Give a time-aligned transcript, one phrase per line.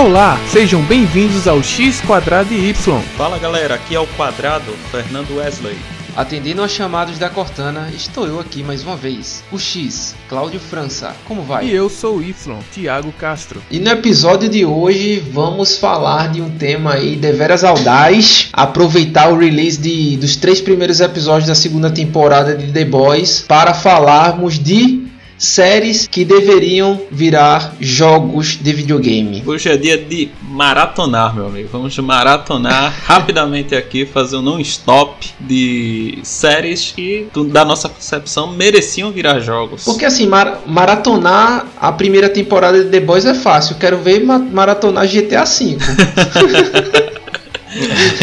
[0.00, 3.02] Olá, sejam bem-vindos ao X Quadrado e Y.
[3.18, 5.76] Fala galera, aqui é o Quadrado, Fernando Wesley.
[6.16, 9.44] Atendendo aos chamados da Cortana, estou eu aqui mais uma vez.
[9.52, 11.14] O X, Cláudio França.
[11.26, 11.66] Como vai?
[11.66, 13.62] E eu sou o Y, Thiago Castro.
[13.70, 19.38] E no episódio de hoje vamos falar de um tema aí deveras audaz, aproveitar o
[19.38, 24.99] release de, dos três primeiros episódios da segunda temporada de The Boys para falarmos de
[25.40, 29.42] séries que deveriam virar jogos de videogame.
[29.46, 31.70] Hoje é dia de maratonar, meu amigo.
[31.72, 39.40] Vamos maratonar rapidamente aqui, fazer um non-stop de séries que, da nossa concepção, mereciam virar
[39.40, 39.82] jogos.
[39.82, 43.76] Porque assim, mar maratonar a primeira temporada de The Boys é fácil.
[43.76, 45.78] Quero ver ma maratonar GTA V.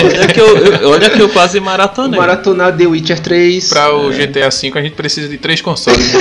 [0.04, 2.20] olha, que eu, eu, olha que eu quase maratonei.
[2.20, 3.70] Maratonar The Witcher 3.
[3.70, 4.28] Pra o é.
[4.28, 6.12] GTA V a gente precisa de três consoles.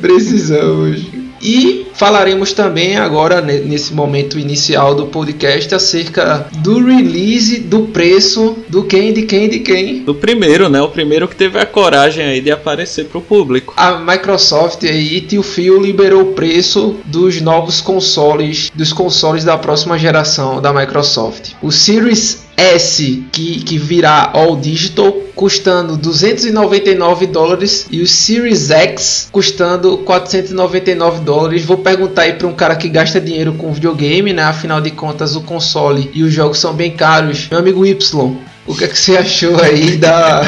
[0.00, 1.06] Precisamos.
[1.40, 8.84] E falaremos também agora, nesse momento inicial do podcast, acerca do release, do preço, do
[8.84, 10.02] quem, de quem, de quem.
[10.02, 10.80] Do primeiro, né?
[10.80, 13.74] O primeiro que teve a coragem aí de aparecer pro público.
[13.76, 19.98] A Microsoft aí, tio Phil, liberou o preço dos novos consoles, dos consoles da próxima
[19.98, 21.52] geração da Microsoft.
[21.62, 29.28] O Series S que, que virá All Digital custando 299 dólares e o Series X
[29.30, 31.64] custando 499 dólares.
[31.64, 34.42] Vou perguntar aí para um cara que gasta dinheiro com videogame, né?
[34.42, 37.48] Afinal de contas, o console e os jogos são bem caros.
[37.50, 40.42] Meu amigo Y, o que é que você achou aí da.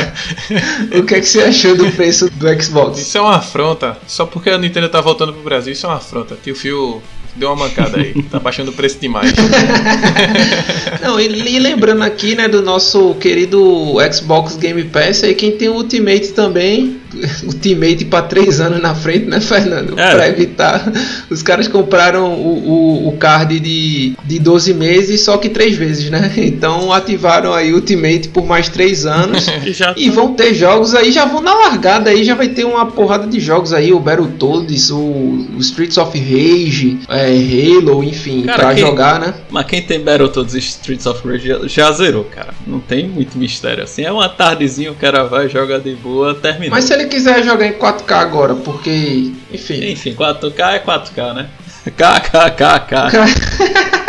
[0.98, 2.98] o que é que você achou do preço do Xbox?
[2.98, 3.96] Isso é uma afronta.
[4.06, 6.36] Só porque a Nintendo tá voltando pro Brasil, isso é uma afronta.
[6.42, 7.02] Tio Phil
[7.38, 8.22] deu uma mancada aí.
[8.24, 9.32] Tá baixando o preço demais.
[11.00, 15.68] Não, e, e, lembrando aqui, né, do nosso querido Xbox Game Pass, aí quem tem
[15.68, 17.00] o Ultimate também,
[17.44, 19.98] Ultimate para três anos na frente, né, Fernando?
[19.98, 20.14] É.
[20.14, 20.92] Para evitar.
[21.30, 26.10] Os caras compraram o, o, o, card de, de 12 meses, só que três vezes,
[26.10, 26.32] né?
[26.36, 29.46] Então ativaram aí Ultimate por mais três anos
[29.96, 33.26] e, vão ter jogos aí, já vão na largada aí, já vai ter uma porrada
[33.26, 39.20] de jogos aí, o Battletoads, o, o Streets of Rage, é, Halo, enfim, quem, jogar,
[39.20, 39.34] né?
[39.50, 42.54] Mas quem tem Battletoads e Streets of Rage já, já, zerou, cara.
[42.66, 44.02] Não tem muito mistério assim.
[44.02, 46.70] É uma tardezinha, o cara vai, joga de boa, termina.
[46.70, 49.90] Mas se ele quiser jogar em 4K agora, porque, enfim.
[49.90, 51.48] Enfim, 4K é 4K, né?
[51.96, 53.98] KKKK.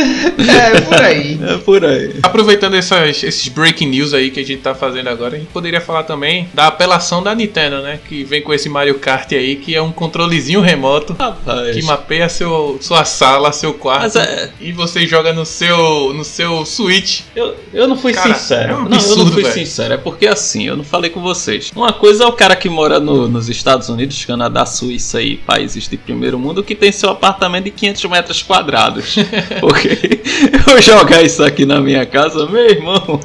[0.48, 1.40] é, por aí.
[1.42, 2.16] É por aí.
[2.22, 5.80] Aproveitando essas, esses breaking news aí que a gente tá fazendo agora, a gente poderia
[5.80, 8.00] falar também da apelação da Nintendo, né?
[8.08, 11.74] Que vem com esse Mario Kart aí, que é um controlezinho remoto Rapaz.
[11.74, 14.18] que mapeia seu, sua sala, seu quarto.
[14.18, 14.50] É...
[14.60, 17.22] E você joga no seu, no seu Switch.
[17.34, 18.72] Eu, eu não fui cara, sincero.
[18.72, 19.54] É um absurdo, não, eu não fui véio.
[19.54, 19.94] sincero.
[19.94, 21.70] É porque assim, eu não falei com vocês.
[21.74, 25.88] Uma coisa é o cara que mora no, nos Estados Unidos, Canadá, Suíça e países
[25.88, 29.16] de primeiro mundo, que tem seu apartamento de 500 metros quadrados.
[29.60, 29.89] Porque
[30.70, 33.20] eu jogar isso aqui na minha casa, meu irmão.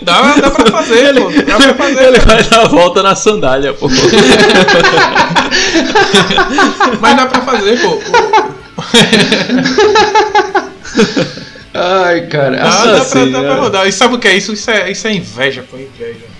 [0.00, 1.30] Dá, dá pra fazer, ele, pô.
[1.30, 2.04] Dá pra fazer.
[2.04, 3.88] Ele vai dar a volta na sandália, pô.
[7.00, 7.98] Mas dá pra fazer, pô.
[11.74, 12.56] Ai, cara.
[12.56, 13.88] Dá, assim, dá, pra, dá pra rodar.
[13.88, 14.52] E sabe o que é isso?
[14.52, 15.76] Isso é, isso é inveja, pô.
[15.76, 16.32] Inveja.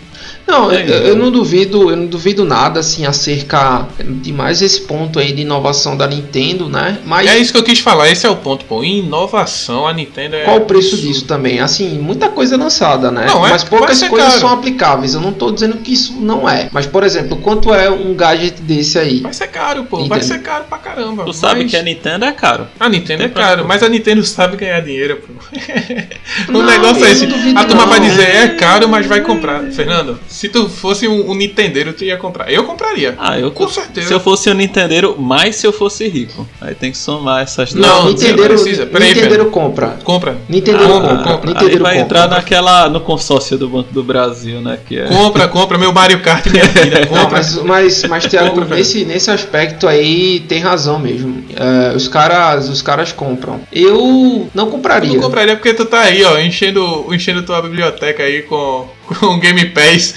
[0.46, 4.82] Não, é, eu, eu, não duvido, eu não duvido nada assim acerca de mais esse
[4.82, 6.98] ponto aí de inovação da Nintendo, né?
[7.04, 8.82] Mas é isso que eu quis falar, esse é o ponto, pô.
[8.82, 11.06] Inovação, a Nintendo é Qual o preço absurdo.
[11.06, 11.60] disso também?
[11.60, 13.26] Assim, muita coisa lançada, né?
[13.26, 14.40] Não, é, mas poucas coisas caro.
[14.40, 15.14] são aplicáveis.
[15.14, 16.68] Eu não tô dizendo que isso não é.
[16.72, 19.20] Mas por exemplo, quanto é um gadget desse aí?
[19.20, 20.04] Vai ser caro, pô.
[20.06, 21.24] Vai ser caro pra caramba.
[21.24, 22.66] Tu sabe que a Nintendo é caro.
[22.78, 25.32] A Nintendo é caro, mas a Nintendo sabe ganhar dinheiro, pô.
[26.48, 27.26] o não, negócio é esse.
[27.54, 29.62] A turma vai dizer é caro, mas vai comprar.
[29.72, 32.50] Fernando, se tu fosse um, um Nintendeiro, tu ia comprar.
[32.50, 33.14] Eu compraria.
[33.18, 34.08] Ah, eu com certeza.
[34.08, 36.48] Se eu fosse um Nintendeiro, mais se eu fosse rico.
[36.60, 37.86] Aí tem que somar essas duas.
[37.86, 38.86] Não, Nintendeiro, precisa.
[38.86, 39.98] Peraí, Nintendeiro compra.
[40.02, 40.38] Compra.
[40.48, 41.16] Nintendeiro ah, compra.
[41.18, 41.50] compra.
[41.50, 42.06] Nintendeiro vai compra.
[42.06, 44.78] entrar naquela no consórcio do Banco do Brasil, né?
[44.86, 45.06] Que é...
[45.06, 47.06] Compra, compra meu Mario Kart minha filha.
[47.06, 47.22] Compra.
[47.22, 51.30] Não, mas, mas, mas Thiago, nesse, nesse aspecto aí tem razão mesmo.
[51.30, 53.60] Uh, os caras os caras compram.
[53.70, 55.10] Eu não compraria.
[55.10, 59.38] Eu não compraria porque tu tá aí, ó, enchendo, enchendo tua biblioteca aí com com
[59.40, 60.14] Game Pass.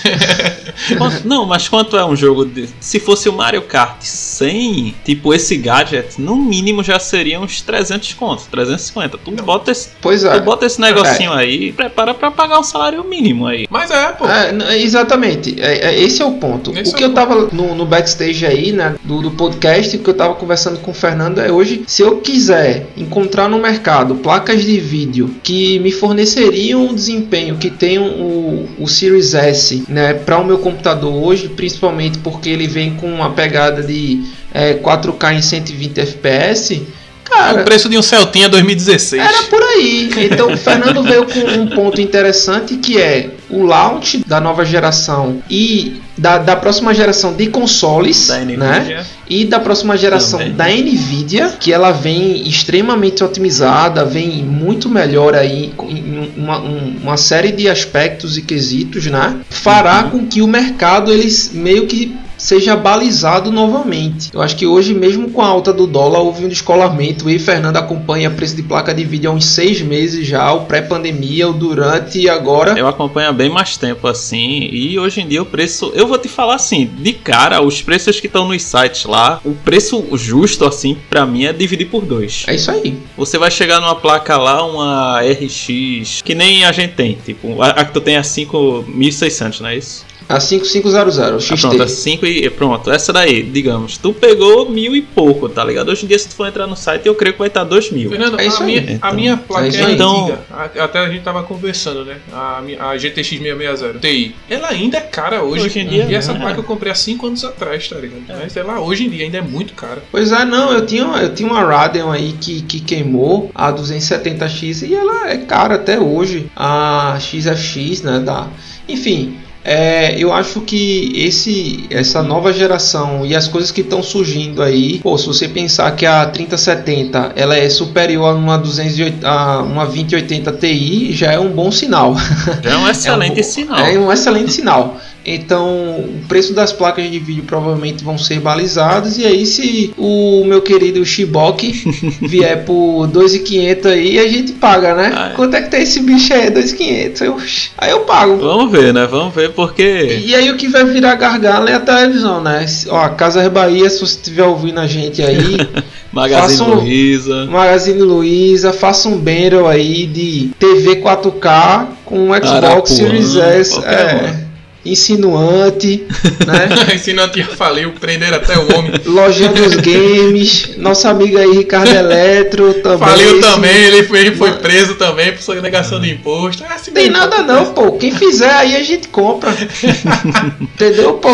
[1.24, 2.70] não, mas quanto é um jogo de.
[2.80, 8.14] Se fosse o Mario Kart sem, tipo, esse gadget, no mínimo já seria uns 300
[8.14, 9.18] contos, 350.
[9.18, 10.38] Tu bota esse, pois é.
[10.38, 11.38] tu bota esse negocinho é.
[11.38, 13.68] aí e prepara pra pagar um salário mínimo aí.
[13.70, 14.26] Mas é, pô.
[14.28, 15.60] É, exatamente.
[15.60, 16.78] É, é, esse é o ponto.
[16.78, 20.10] Esse o que é eu tava no, no, backstage aí, né, do, do podcast, que
[20.10, 24.64] eu tava conversando com o Fernando é hoje, se eu quiser encontrar no mercado placas
[24.64, 30.38] de vídeo que me forneceriam um desempenho que tenham o, o Series S né, para
[30.38, 34.24] o meu computador hoje, principalmente porque ele vem com uma pegada de
[34.54, 36.82] é, 4K em 120 FPS
[37.26, 39.22] Cara, o preço de um Celtinha 2016.
[39.22, 40.10] Era por aí.
[40.32, 45.42] Então o Fernando veio com um ponto interessante que é o launch da nova geração
[45.50, 49.06] e da, da próxima geração de consoles, né?
[49.28, 50.56] E da próxima geração Também.
[50.56, 57.52] da Nvidia, que ela vem extremamente otimizada, vem muito melhor aí em uma, uma série
[57.52, 59.40] de aspectos e quesitos, né?
[59.50, 60.10] Fará uhum.
[60.12, 62.16] com que o mercado eles meio que
[62.46, 64.30] seja balizado novamente.
[64.32, 67.28] Eu acho que hoje, mesmo com a alta do dólar, houve um descolamento.
[67.28, 71.50] E Fernando acompanha preço de placa de vídeo há uns seis meses já, o pré-pandemia,
[71.50, 72.78] o durante e agora.
[72.78, 74.70] Eu acompanho há bem mais tempo assim.
[74.72, 75.92] E hoje em dia o preço.
[75.96, 79.54] Eu vou te falar assim, de cara, os preços que estão nos sites lá, o
[79.54, 82.44] preço justo, assim, para mim é dividir por dois.
[82.48, 82.96] É isso aí.
[83.18, 87.18] Você vai chegar numa placa lá, uma RX, que nem a gente tem.
[87.26, 90.06] Tipo, a, a que tu tem é 5600, não é isso?
[90.28, 91.54] A 5500, XT.
[91.54, 92.92] Ah, pronto, a 5 e pronto.
[92.92, 95.90] Essa daí, digamos, tu pegou mil e pouco, tá ligado?
[95.90, 97.92] Hoje em dia, se tu for entrar no site, eu creio que vai estar dois
[97.92, 98.10] mil.
[98.10, 100.40] Fernando, é isso a, minha, então, a minha placa é, é então, antiga.
[100.84, 102.18] Até a gente tava conversando, né?
[102.34, 104.36] A, a GTX 660 Ti.
[104.50, 105.66] Ela ainda é cara hoje.
[105.66, 106.06] Hoje em dia.
[106.06, 106.40] E essa é.
[106.40, 108.24] placa eu comprei há 5 anos atrás, tá ligado?
[108.30, 108.44] É.
[108.44, 110.02] Mas ela hoje em dia ainda é muito cara.
[110.12, 110.72] Pois é, não.
[110.72, 115.38] Eu tinha, eu tinha uma Radeon aí que, que queimou a 270X e ela é
[115.38, 116.50] cara até hoje.
[116.56, 118.20] A XFX, né?
[118.20, 118.48] Da...
[118.88, 124.62] Enfim, é, eu acho que esse, essa nova geração e as coisas que estão surgindo
[124.62, 129.64] aí, pô, se você pensar que a 3070 ela é superior a uma, 280, a
[129.64, 132.16] uma 2080 Ti, já é um bom sinal.
[132.62, 133.80] Já é um excelente é um, sinal.
[133.80, 134.98] É um excelente sinal.
[135.26, 135.70] Então,
[136.00, 139.18] o preço das placas de vídeo provavelmente vão ser balizados.
[139.18, 141.72] E aí, se o meu querido Shibok
[142.22, 145.12] vier por 2.500 aí, a gente paga, né?
[145.16, 145.34] Ah, é.
[145.34, 146.52] Quanto é que tá esse bicho aí?
[146.52, 147.72] 2.500.
[147.78, 148.38] Aí eu pago.
[148.38, 149.08] Vamos ver, né?
[149.08, 150.22] Vamos ver porque.
[150.24, 152.64] E aí, o que vai virar gargalo é a televisão, né?
[152.90, 155.58] Ó, Casa Bahia, se você estiver ouvindo a gente aí.
[156.14, 157.46] Magazine um, Luiza.
[157.48, 163.78] Magazine Luiza, faça um banner aí de TV 4K com Xbox Arapuã, Series S.
[163.84, 164.45] É
[164.86, 166.06] insinuante,
[166.46, 166.96] né?
[166.96, 168.92] insinuante já falei, prenderam até o homem.
[169.06, 173.00] Lojinha dos games, nosso amigo aí Ricardo Eletro também.
[173.00, 176.64] Faliu também, ele foi, ele foi preso também por sua negação de imposto.
[176.68, 177.94] Ah, Tem nada não, pô.
[177.94, 179.56] Quem fizer aí a gente compra.
[180.62, 181.14] Entendeu?
[181.14, 181.30] Pô,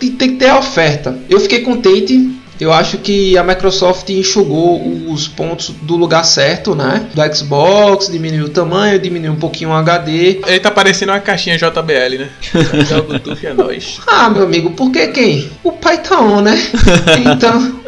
[0.00, 1.18] tem que ter a oferta.
[1.28, 7.06] Eu fiquei contente eu acho que a Microsoft enxugou os pontos do lugar certo, né?
[7.12, 10.40] Do Xbox, diminuiu o tamanho, diminuiu um pouquinho o HD.
[10.46, 12.28] Ele tá parecendo uma caixinha JBL, né?
[12.90, 14.00] é o Bluetooth é nóis.
[14.06, 15.50] Ah, meu amigo, por que quem?
[15.62, 16.54] O Python, né?
[17.24, 17.83] Então.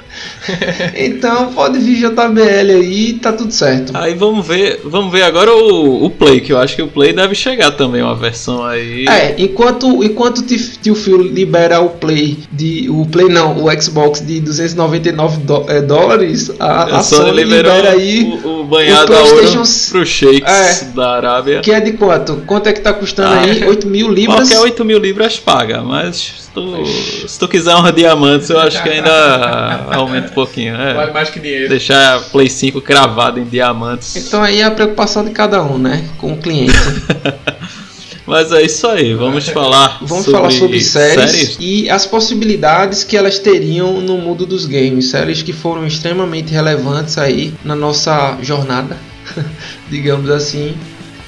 [0.94, 3.92] então pode vir JBL aí tá tudo certo.
[3.94, 7.12] Aí vamos ver, vamos ver agora o, o Play, que eu acho que o Play
[7.12, 9.06] deve chegar também uma versão aí.
[9.08, 14.20] É, enquanto enquanto o tio Phil libera o Play de o Play não, o Xbox
[14.24, 19.16] de 299 do, é, dólares, a, a Sony, Sony libera aí o, o banhado o
[19.16, 21.60] PlayStation pro Shakes é, da Arábia.
[21.60, 22.36] Que é de quanto?
[22.46, 23.64] Quanto é que tá custando ah, aí?
[23.64, 24.48] 8 mil libras?
[24.48, 28.88] Qualquer 8 mil libras paga, mas tu, se tu quiser um diamantes, eu acho que
[28.88, 30.74] ainda aumenta um pouquinho.
[30.74, 30.94] É.
[30.94, 31.68] Vale mais que dinheiro.
[31.68, 34.16] Deixar Play 5 cravado em diamantes.
[34.16, 36.08] Então aí é a preocupação de cada um, né?
[36.18, 36.72] Com o cliente.
[38.26, 43.04] Mas é isso aí, vamos falar vamos sobre falar sobre séries, séries, e as possibilidades
[43.04, 48.36] que elas teriam no mundo dos games, séries que foram extremamente relevantes aí na nossa
[48.42, 48.96] jornada,
[49.88, 50.74] digamos assim,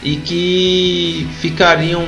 [0.03, 2.05] e que ficariam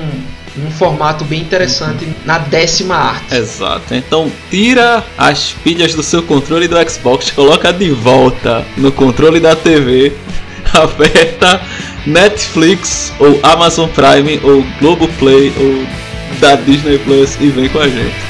[0.57, 3.35] um formato bem interessante na décima arte.
[3.35, 3.95] Exato.
[3.95, 9.54] Então tira as pilhas do seu controle do Xbox, coloca de volta no controle da
[9.54, 10.12] TV,
[10.73, 11.61] aperta
[12.07, 15.87] Netflix ou Amazon Prime ou Globoplay ou
[16.38, 18.30] da Disney Plus e vem com a gente.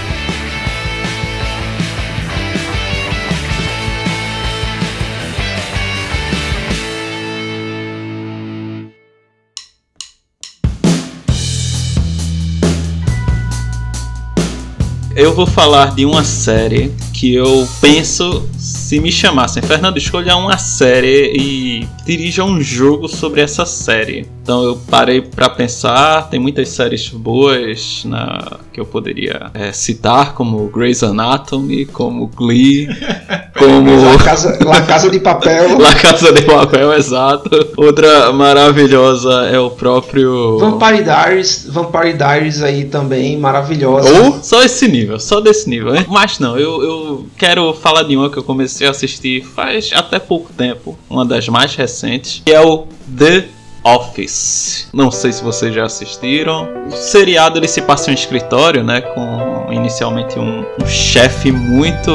[15.20, 20.56] Eu vou falar de uma série que eu penso se me chamassem, Fernando, escolha uma
[20.56, 24.26] série e dirija um jogo sobre essa série.
[24.42, 30.32] Então eu parei para pensar, tem muitas séries boas na, que eu poderia é, citar,
[30.32, 32.88] como Grey's Anatomy, como Glee,
[33.58, 35.76] como La Casa, La Casa de Papel.
[35.78, 37.50] La Casa de Papel, exato.
[37.80, 44.22] Outra maravilhosa é o próprio Vampire Diaries, Vampire Diaries aí também maravilhosa.
[44.22, 45.96] Ou só esse nível, só desse nível.
[45.96, 46.04] Hein?
[46.06, 50.18] Mas não, eu, eu quero falar de uma que eu comecei a assistir faz até
[50.18, 53.46] pouco tempo, uma das mais recentes, que é o The
[53.82, 54.88] Office.
[54.92, 56.68] Não sei se vocês já assistiram.
[56.86, 62.10] O seriado ele se passa em um escritório, né, com inicialmente um, um chefe muito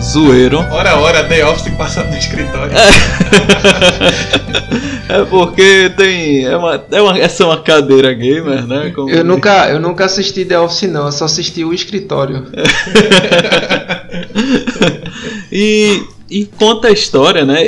[0.00, 0.58] zoeiro.
[0.70, 2.72] Ora, ora, The Office passa no escritório.
[2.72, 4.51] É,
[5.20, 6.44] é porque tem.
[6.44, 8.92] É uma, é uma, essa é uma cadeira gamer, né?
[8.94, 9.10] Como...
[9.10, 12.46] Eu, nunca, eu nunca assisti The Office, não, eu só assisti o escritório.
[15.50, 16.02] e
[16.32, 17.66] e conta a história, né,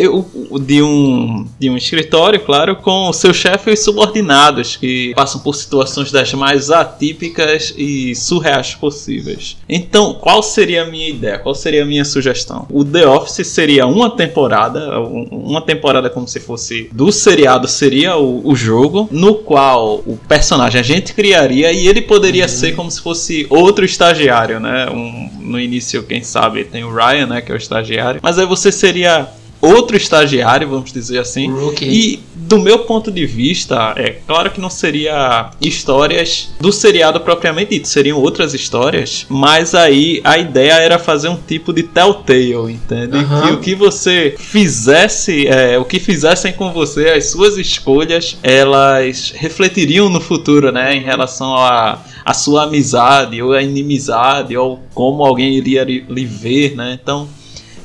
[0.59, 5.41] de um, de um escritório, claro, com o seu chefe e os subordinados, que passam
[5.41, 9.57] por situações das mais atípicas e surreais possíveis.
[9.69, 11.39] Então, qual seria a minha ideia?
[11.39, 12.67] Qual seria a minha sugestão?
[12.71, 18.47] O The Office seria uma temporada, uma temporada como se fosse do seriado, seria o,
[18.47, 22.49] o jogo, no qual o personagem a gente criaria e ele poderia uhum.
[22.49, 24.89] ser como se fosse outro estagiário, né?
[24.91, 28.47] Um, no início, quem sabe, tem o Ryan, né, que é o estagiário, mas aí
[28.47, 29.29] você seria
[29.61, 31.51] outro estagiário, vamos dizer assim.
[31.51, 31.85] Rookie.
[31.85, 37.71] E do meu ponto de vista, é claro que não seria histórias do seriado propriamente
[37.71, 43.17] dito, seriam outras histórias, mas aí a ideia era fazer um tipo de telltale, entende?
[43.17, 43.43] Uhum.
[43.43, 49.33] Que o que você fizesse, é, o que fizessem com você, as suas escolhas, elas
[49.35, 55.25] refletiriam no futuro, né, em relação a a sua amizade ou a inimizade ou como
[55.25, 56.99] alguém iria lhe ver, né?
[57.01, 57.29] Então,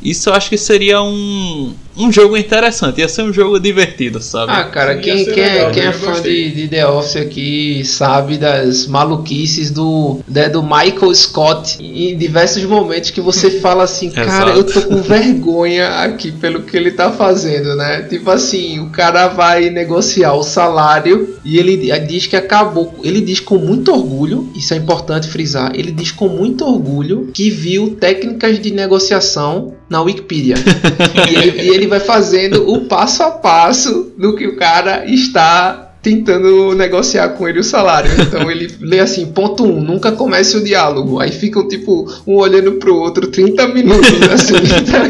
[0.01, 4.51] isso eu acho que seria um, um jogo interessante, ia ser um jogo divertido, sabe?
[4.53, 8.37] Ah, cara, quem, quem, é, legal, quem é fã de, de, The Office aqui sabe
[8.37, 14.51] das maluquices do, né, do Michael Scott em diversos momentos que você fala assim, cara,
[14.51, 18.03] eu tô com vergonha aqui pelo que ele tá fazendo, né?
[18.03, 21.77] Tipo assim, o cara vai negociar o salário e ele
[22.07, 22.95] diz que acabou.
[23.03, 27.49] Ele diz com muito orgulho, isso é importante frisar, ele diz com muito orgulho que
[27.49, 30.55] viu técnicas de negociação na Wikipedia.
[31.29, 35.89] e, ele, e ele vai fazendo o passo a passo do que o cara está
[36.01, 38.09] tentando negociar com ele o salário.
[38.21, 41.19] Então ele lê assim, ponto 1, um, nunca comece o diálogo.
[41.19, 44.53] Aí ficam tipo um olhando pro outro 30 minutos assim,
[44.89, 45.03] tá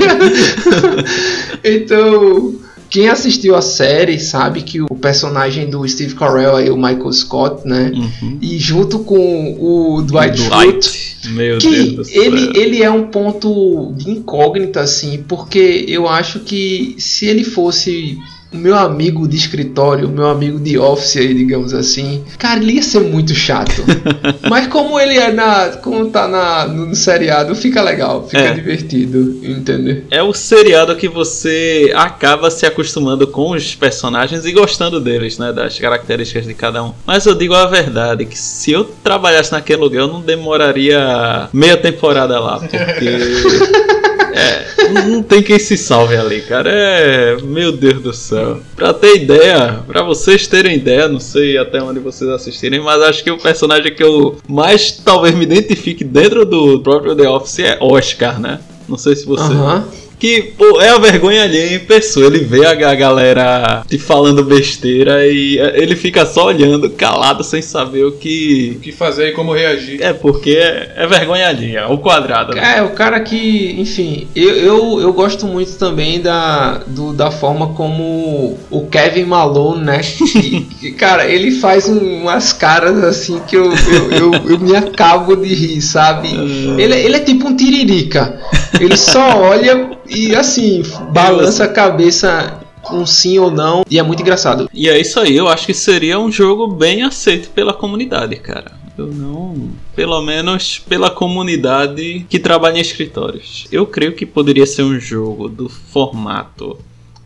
[1.63, 2.55] Então,
[2.89, 7.67] quem assistiu a série sabe que o personagem do Steve Carell aí, o Michael Scott,
[7.67, 7.91] né?
[7.93, 8.37] Uhum.
[8.41, 10.81] E junto com o Dwight, Dwight.
[10.81, 17.25] Schrute, que ele, ele é um ponto de incógnita, assim, porque eu acho que se
[17.25, 18.17] ele fosse
[18.51, 22.73] o meu amigo de escritório, o meu amigo de office aí, digamos assim, cara, ele
[22.73, 23.83] ia ser muito chato.
[24.49, 25.69] Mas como ele é na.
[25.77, 28.53] Como tá na, no seriado, fica legal, fica é.
[28.53, 30.03] divertido, entendeu?
[30.09, 35.53] É o seriado que você acaba se acostumando com os personagens e gostando deles, né?
[35.53, 36.93] Das características de cada um.
[37.05, 41.77] Mas eu digo a verdade, que se eu trabalhasse naquele lugar, eu não demoraria meia
[41.77, 42.79] temporada lá, porque.
[44.31, 46.69] É, não tem quem se salve ali, cara.
[46.71, 47.37] É.
[47.41, 48.59] Meu Deus do céu.
[48.75, 53.23] Pra ter ideia, pra vocês terem ideia, não sei até onde vocês assistirem, mas acho
[53.23, 57.77] que o personagem que eu mais talvez me identifique dentro do próprio The Office é
[57.79, 58.59] Oscar, né?
[58.87, 59.53] Não sei se você.
[59.53, 62.27] Uhum que pô, é a vergonha alheia em pessoa.
[62.27, 67.61] Ele vê a galera te falando besteira e é, ele fica só olhando, calado, sem
[67.61, 68.73] saber o que.
[68.75, 70.01] O que fazer e como reagir.
[70.01, 72.53] É, porque é, é vergonha alheia, o quadrado.
[72.53, 72.77] Né?
[72.77, 77.69] É, o cara que, enfim, eu, eu, eu gosto muito também da, do, da forma
[77.73, 80.01] como o Kevin Malone, né?
[80.79, 85.53] que, cara, ele faz umas caras assim que eu, eu, eu, eu me acabo de
[85.53, 86.29] rir, sabe?
[86.39, 86.81] É.
[86.81, 88.39] Ele, ele é tipo um tiririca.
[88.79, 92.59] Ele só olha e assim, balança a cabeça
[92.91, 94.69] um sim ou não, e é muito engraçado.
[94.73, 98.71] E é isso aí, eu acho que seria um jogo bem aceito pela comunidade, cara.
[98.97, 99.69] Eu não.
[99.95, 103.65] Pelo menos pela comunidade que trabalha em escritórios.
[103.71, 106.77] Eu creio que poderia ser um jogo do formato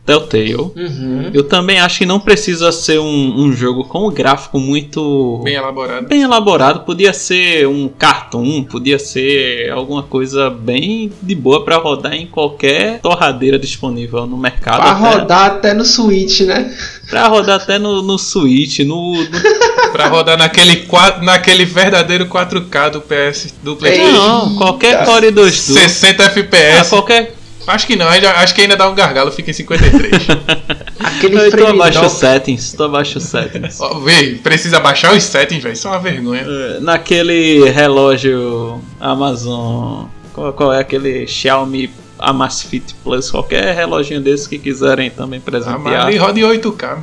[0.05, 0.55] Telltale.
[0.55, 1.31] Uhum.
[1.33, 5.55] Eu também acho que não precisa ser um, um, jogo com o gráfico muito bem
[5.55, 6.07] elaborado.
[6.07, 12.13] Bem elaborado, podia ser um cartoon, podia ser alguma coisa bem de boa para rodar
[12.13, 14.81] em qualquer torradeira disponível no mercado.
[14.81, 16.75] Para rodar até no Switch, né?
[17.09, 19.27] Para rodar até no, no Switch, no, no...
[19.93, 20.85] para rodar naquele
[21.21, 24.11] naquele verdadeiro 4K do PS do PlayStation.
[24.11, 26.79] Não, qualquer Core 2 60 FPS.
[26.79, 27.33] Ah, qualquer
[27.67, 30.11] Acho que não, acho que ainda dá um gargalo, fica em 53.
[30.99, 33.79] Aquele eu tô abaixo os settings, tô abaixo os settings.
[33.79, 36.45] Oh, vê, precisa baixar os settings, velho, isso é uma vergonha.
[36.47, 41.89] É, naquele relógio Amazon, qual, qual é aquele Xiaomi
[42.19, 46.01] Amazfit Plus, qualquer reloginho desse que quiserem também presentear.
[46.01, 46.99] Ah, mas roda em 8K.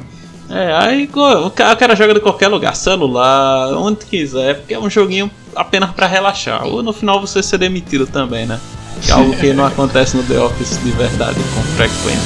[0.51, 5.31] É, aí o cara joga de qualquer lugar, celular, onde quiser, porque é um joguinho
[5.55, 6.67] apenas para relaxar.
[6.67, 8.59] Ou no final você ser demitido também, né?
[9.01, 12.21] Que é algo que não acontece no The Office de verdade com frequência.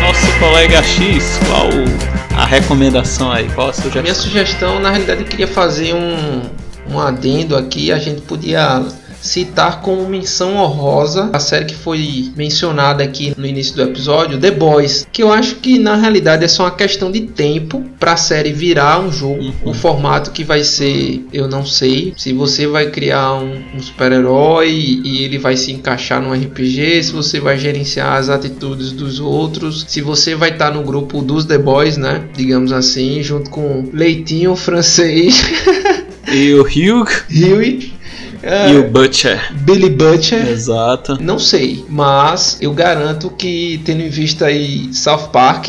[0.00, 1.68] Nosso colega X, qual
[2.36, 3.48] a recomendação aí?
[3.50, 4.00] Qual a sugestão?
[4.00, 6.42] A minha sugestão, na realidade, eu queria fazer um,
[6.90, 7.92] um adendo aqui.
[7.92, 8.84] A gente podia
[9.26, 14.50] citar como menção honrosa a série que foi mencionada aqui no início do episódio, The
[14.50, 18.16] Boys, que eu acho que na realidade é só uma questão de tempo para a
[18.16, 19.42] série virar um jogo.
[19.42, 19.70] Uhum.
[19.70, 22.14] O formato que vai ser, eu não sei.
[22.16, 27.12] Se você vai criar um, um super-herói e ele vai se encaixar no RPG, se
[27.12, 31.44] você vai gerenciar as atitudes dos outros, se você vai estar tá no grupo dos
[31.44, 32.24] The Boys, né?
[32.36, 35.42] Digamos assim, junto com Leitinho francês.
[36.32, 37.08] e o Hugh.
[37.30, 37.95] Hugh
[38.46, 39.52] é, e o Butcher.
[39.52, 40.46] Billy Butcher.
[40.48, 41.18] Exato.
[41.20, 45.68] Não sei, mas eu garanto que, tendo em vista aí South Park,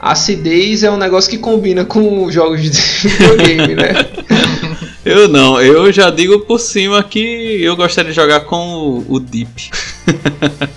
[0.00, 2.70] acidez é um negócio que combina com jogos de
[3.08, 3.92] videogame, né?
[5.04, 7.20] Eu não, eu já digo por cima que
[7.62, 9.70] eu gostaria de jogar com o, o Deep.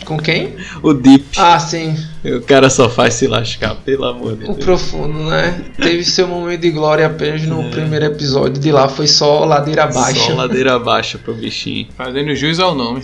[0.04, 0.54] Com quem?
[0.84, 1.26] O Deep.
[1.38, 1.96] Ah, sim.
[2.38, 4.58] O cara só faz se lascar, pelo amor de o Deus.
[4.58, 5.62] O profundo, né?
[5.78, 7.70] Teve seu momento de glória apenas no é.
[7.70, 8.62] primeiro episódio.
[8.62, 10.28] De lá foi só ladeira abaixo.
[10.28, 11.88] Só ladeira abaixo pro bichinho.
[11.96, 13.04] Fazendo jus ao nome.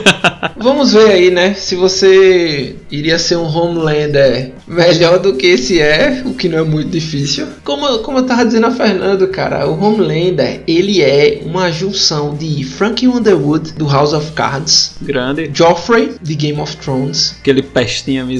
[0.56, 1.54] Vamos ver aí, né?
[1.54, 6.62] Se você iria ser um Homelander melhor do que esse é, o que não é
[6.62, 7.46] muito difícil.
[7.64, 12.62] Como, como eu tava dizendo a Fernando, cara, o Homelander, ele é uma junção de
[12.64, 14.96] Frank Underwood, do House of Cards.
[15.00, 15.50] Grande.
[15.52, 17.36] Joffrey, de Game of Thrones.
[17.40, 18.39] Aquele pestinha miserável.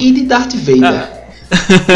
[0.00, 0.84] E de Darth Vader.
[0.84, 1.18] Ah.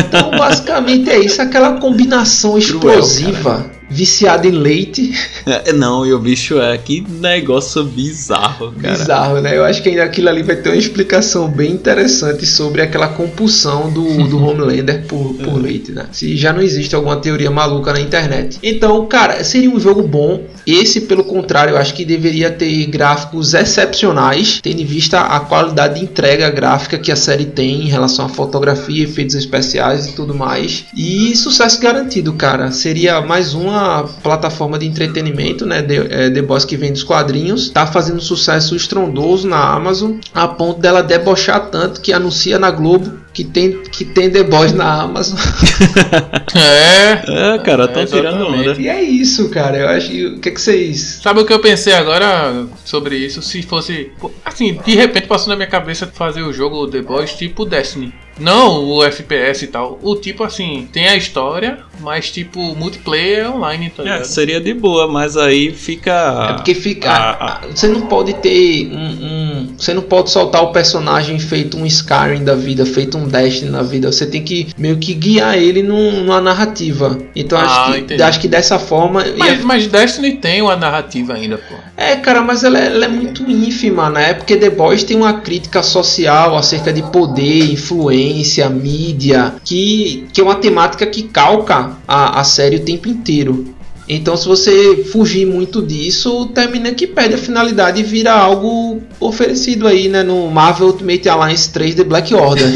[0.06, 3.60] Então, basicamente é isso, aquela combinação explosiva.
[3.60, 5.12] Cruel, viciado em leite.
[5.44, 8.96] É, não, e o bicho é que negócio bizarro, cara.
[8.96, 9.56] Bizarro, né?
[9.56, 14.28] Eu acho que aquilo ali vai ter uma explicação bem interessante sobre aquela compulsão do,
[14.28, 16.06] do Homelander por, por leite, né?
[16.10, 18.58] Se já não existe alguma teoria maluca na internet.
[18.62, 20.42] Então, cara, seria um jogo bom.
[20.66, 25.98] Esse, pelo contrário, eu acho que deveria ter gráficos excepcionais, tendo em vista a qualidade
[25.98, 30.34] de entrega gráfica que a série tem em relação à fotografia, efeitos especiais e tudo
[30.34, 30.84] mais.
[30.96, 32.70] E sucesso garantido, cara.
[32.70, 35.82] Seria mais uma plataforma de entretenimento, né?
[35.82, 40.46] The, é, The Boss que vem dos quadrinhos, tá fazendo sucesso estrondoso na Amazon, a
[40.46, 45.02] ponto dela debochar tanto que anuncia na Globo que tem, que tem The Boys na
[45.02, 45.38] Amazon.
[46.54, 48.72] é, é, cara, estão é, tirando onda.
[48.78, 49.78] E é isso, cara.
[49.78, 50.10] Eu acho.
[50.10, 51.20] O que, é que vocês.
[51.22, 53.40] Sabe o que eu pensei agora sobre isso?
[53.40, 54.12] Se fosse.
[54.44, 58.12] Assim, de repente passou na minha cabeça fazer o jogo The Boys tipo Destiny.
[58.38, 59.98] Não o FPS e tal.
[60.02, 65.06] O tipo assim, tem a história, mas tipo, multiplayer online, tá é, seria de boa,
[65.06, 66.48] mas aí fica.
[66.50, 67.10] É porque fica.
[67.10, 71.76] A, a, você não pode ter um, um, Você não pode soltar o personagem feito
[71.76, 74.10] um Skyrim da vida, feito um Destiny na vida.
[74.10, 77.18] Você tem que meio que guiar ele num, numa narrativa.
[77.34, 79.24] Então ah, acho, que, acho que dessa forma.
[79.36, 79.64] Mas, ia...
[79.64, 81.74] mas Destiny tem uma narrativa ainda, pô.
[81.96, 84.34] É, cara, mas ela é, ela é muito ínfima, né?
[84.34, 90.40] Porque The Boys tem uma crítica social acerca de poder, influência influência, mídia, que, que
[90.40, 93.74] é uma temática que calca a, a série o tempo inteiro.
[94.08, 99.86] Então, se você fugir muito disso, termina que perde a finalidade e vira algo oferecido
[99.86, 102.66] aí, né, no Marvel Ultimate Alliance 3 The Black Order.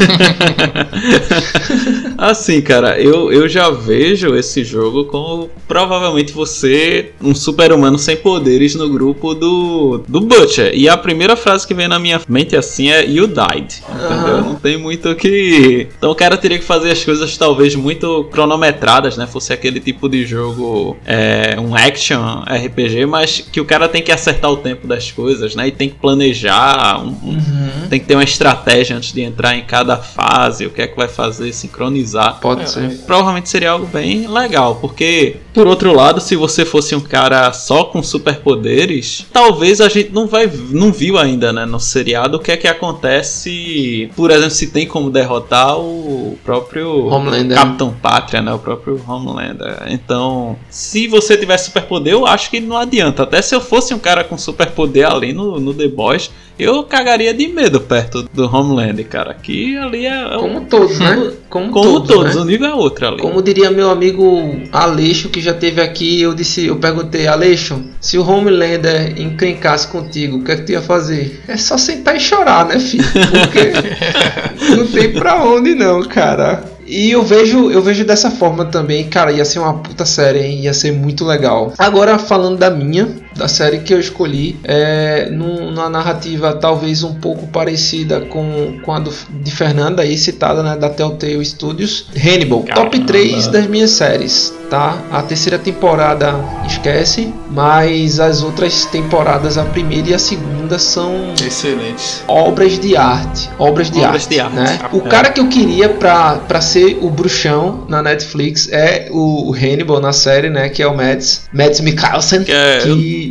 [2.17, 8.75] assim, cara, eu, eu já vejo esse jogo como provavelmente você, um super-humano sem poderes
[8.75, 10.71] no grupo do, do Butcher.
[10.73, 13.81] E a primeira frase que vem na minha mente assim é You died.
[13.89, 14.41] Entendeu?
[14.41, 15.87] Não tem muito o que.
[15.97, 19.27] Então o cara teria que fazer as coisas talvez muito cronometradas, né?
[19.27, 20.97] Fosse aquele tipo de jogo.
[21.05, 25.11] É, é, um action RPG, mas que o cara tem que acertar o tempo das
[25.11, 25.67] coisas, né?
[25.67, 27.87] E tem que planejar, um, uhum.
[27.89, 30.95] tem que ter uma estratégia antes de entrar em cada fase, o que é que
[30.95, 32.39] vai fazer, sincronizar.
[32.39, 32.97] Pode é, ser.
[33.07, 37.85] Provavelmente seria algo bem legal, porque por outro lado, se você fosse um cara só
[37.85, 42.51] com superpoderes, talvez a gente não vai não viu ainda, né, no seriado o que
[42.51, 47.57] é que acontece, por exemplo, se tem como derrotar o próprio Homelander.
[47.57, 49.81] Capitão Pátria, né, o próprio Homelander.
[49.87, 53.23] Então, se você tiver superpoder, eu acho que não adianta.
[53.23, 57.33] Até se eu fosse um cara com superpoder ali no, no The Boys, eu cagaria
[57.33, 59.33] de medo perto do Homeland, cara.
[59.35, 60.23] Que ali é.
[60.23, 61.33] é Como todos, né?
[61.49, 62.41] Como, Como todos, todos né?
[62.41, 63.21] o nível é outro ali.
[63.21, 64.25] Como diria meu amigo
[64.71, 70.37] Aleixo, que já teve aqui, eu disse, eu perguntei, Aleixo, se o Homelander encrencasse contigo,
[70.37, 71.41] o que é que tu ia fazer?
[71.47, 73.05] É só sentar e chorar, né, filho?
[73.05, 73.71] Porque
[74.75, 76.63] não tem pra onde não, cara.
[76.85, 80.59] E eu vejo, eu vejo dessa forma também, cara, ia ser uma puta série, hein?
[80.61, 81.73] ia ser muito legal.
[81.77, 84.57] Agora falando da minha, da série que eu escolhi.
[84.63, 90.63] É numa narrativa talvez um pouco parecida com, com a do, de Fernanda, aí citada
[90.63, 92.07] né, da Telltale Studios.
[92.15, 92.91] Hannibal, Caramba.
[92.91, 95.01] top 3 das minhas séries tá?
[95.11, 102.23] A terceira temporada esquece, mas as outras temporadas, a primeira e a segunda, são excelentes.
[102.27, 104.55] Obras de arte, obras de obras arte, de arte.
[104.55, 104.79] né?
[104.91, 109.99] O cara que eu queria pra, pra ser o bruxão na Netflix é o Hannibal
[109.99, 110.69] na série, né?
[110.69, 112.43] Que é o Mads, Mads Mikkelsen.
[112.43, 112.79] Que, é,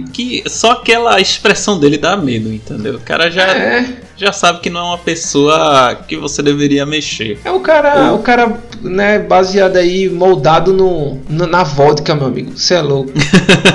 [0.02, 0.42] que...
[0.42, 2.96] que só aquela expressão dele dá medo, entendeu?
[2.96, 7.38] O cara já é já sabe que não é uma pessoa que você deveria mexer.
[7.44, 12.52] É o cara, o cara, né, baseado aí, moldado no, no na vodka, meu amigo.
[12.56, 13.12] Você é louco.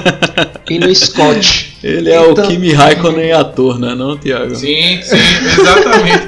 [0.69, 1.77] e no Scott.
[1.83, 2.43] Ele é então...
[2.43, 4.55] o Kimi Raikkonen ator, né, não, Thiago?
[4.55, 5.17] Sim, sim,
[5.59, 6.27] exatamente.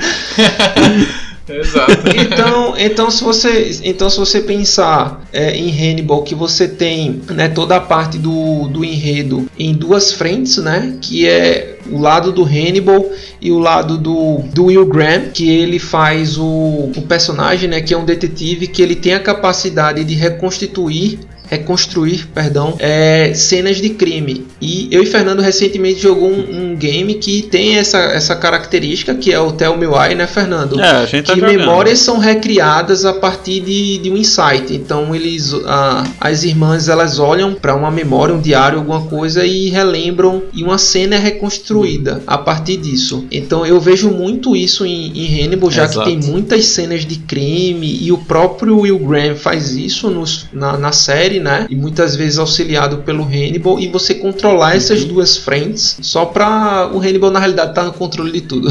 [1.48, 1.92] Exato.
[2.16, 7.50] Então, então se você, então se você pensar é, em Hannibal, que você tem né,
[7.50, 12.44] toda a parte do, do enredo em duas frentes, né, que é o lado do
[12.44, 13.06] Hannibal
[13.42, 17.94] e o lado do, do Will Graham, que ele faz o, o personagem, né, que
[17.94, 21.20] é um detetive que ele tem a capacidade de reconstituir
[21.54, 24.46] reconstruir, perdão, é, cenas de crime.
[24.60, 29.32] E eu e Fernando recentemente jogou um, um, game que tem essa, essa característica que
[29.32, 30.80] é o Tell Me Why, né, Fernando?
[30.80, 31.58] É, a gente tá que jogando.
[31.58, 34.74] memórias são recriadas a partir de, de um insight.
[34.74, 39.70] Então eles, a, as irmãs elas olham para uma memória, um diário, alguma coisa e
[39.70, 43.26] relembram e uma cena é reconstruída a partir disso.
[43.32, 46.00] Então eu vejo muito isso em, em Hannibal, já Exato.
[46.00, 50.78] que tem muitas cenas de crime e o próprio Will Graham faz isso nos, na,
[50.78, 51.68] na série né?
[51.70, 57.00] E muitas vezes auxiliado pelo Hannibal e você controlar essas duas frentes só para o
[57.00, 58.70] Hannibal na realidade estar tá no controle de tudo.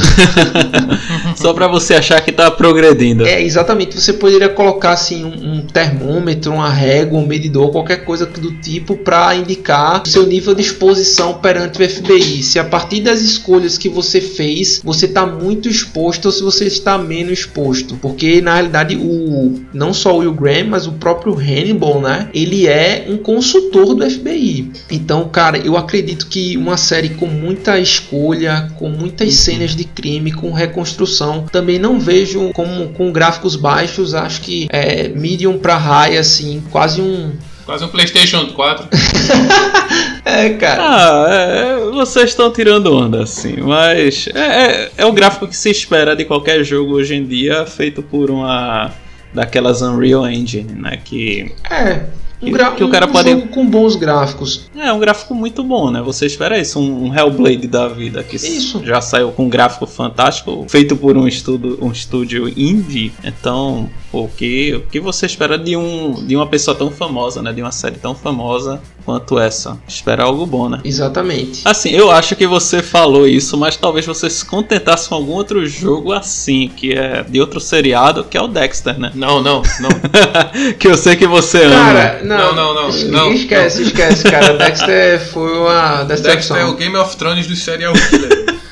[1.37, 3.27] só para você achar que tá progredindo.
[3.27, 4.01] É, exatamente.
[4.01, 5.42] Você poderia colocar assim um
[5.73, 10.63] termômetro, uma régua, um medidor, qualquer coisa do tipo para indicar o seu nível de
[10.63, 12.43] exposição perante o FBI.
[12.43, 16.67] Se a partir das escolhas que você fez, você está muito exposto ou se você
[16.67, 17.97] está menos exposto.
[17.97, 22.29] Porque na realidade o não só o Will Graham, mas o próprio Hannibal, né?
[22.35, 24.73] Ele é um consultor do FBI.
[24.91, 29.35] Então, cara, eu acredito que uma série com muita escolha, com muitas uhum.
[29.35, 35.09] cenas de crime, com reconstrução, também não vejo como com gráficos baixos, acho que é
[35.09, 37.33] medium para high assim, quase um
[37.65, 38.89] Quase um PlayStation 4.
[40.25, 40.83] é, cara.
[40.83, 45.71] Ah, é, vocês estão tirando onda, assim, mas é, é, é o gráfico que se
[45.71, 48.91] espera de qualquer jogo hoje em dia, feito por uma
[49.33, 50.99] daquelas Unreal Engine, né?
[51.05, 51.55] Que.
[51.71, 52.07] É.
[52.43, 53.31] Um, gra que o cara um pode...
[53.31, 54.69] jogo com bons gráficos.
[54.77, 56.03] É, um gráfico muito bom, né?
[56.03, 58.85] Você espera isso, um, um Hellblade da vida, que isso.
[58.85, 63.13] já saiu com um gráfico fantástico, feito por um, estudo, um estúdio indie.
[63.23, 67.53] Então, o que, o que você espera de, um, de uma pessoa tão famosa, né?
[67.53, 69.79] De uma série tão famosa quanto essa.
[69.87, 70.81] Espera algo bom, né?
[70.85, 71.63] Exatamente.
[71.65, 75.65] Assim, eu acho que você falou isso, mas talvez você se contentasse com algum outro
[75.67, 79.13] jogo assim, que é de outro seriado, que é o Dexter, né?
[79.15, 79.91] Não, não, não.
[80.79, 82.25] que eu sei que você cara, ama.
[82.25, 82.91] Não, não, não.
[82.91, 83.87] não, não esquece, não.
[83.87, 84.55] esquece, cara.
[84.59, 86.35] Dexter foi uma decepção.
[86.35, 88.53] Dexter é o Game of Thrones do serial killer.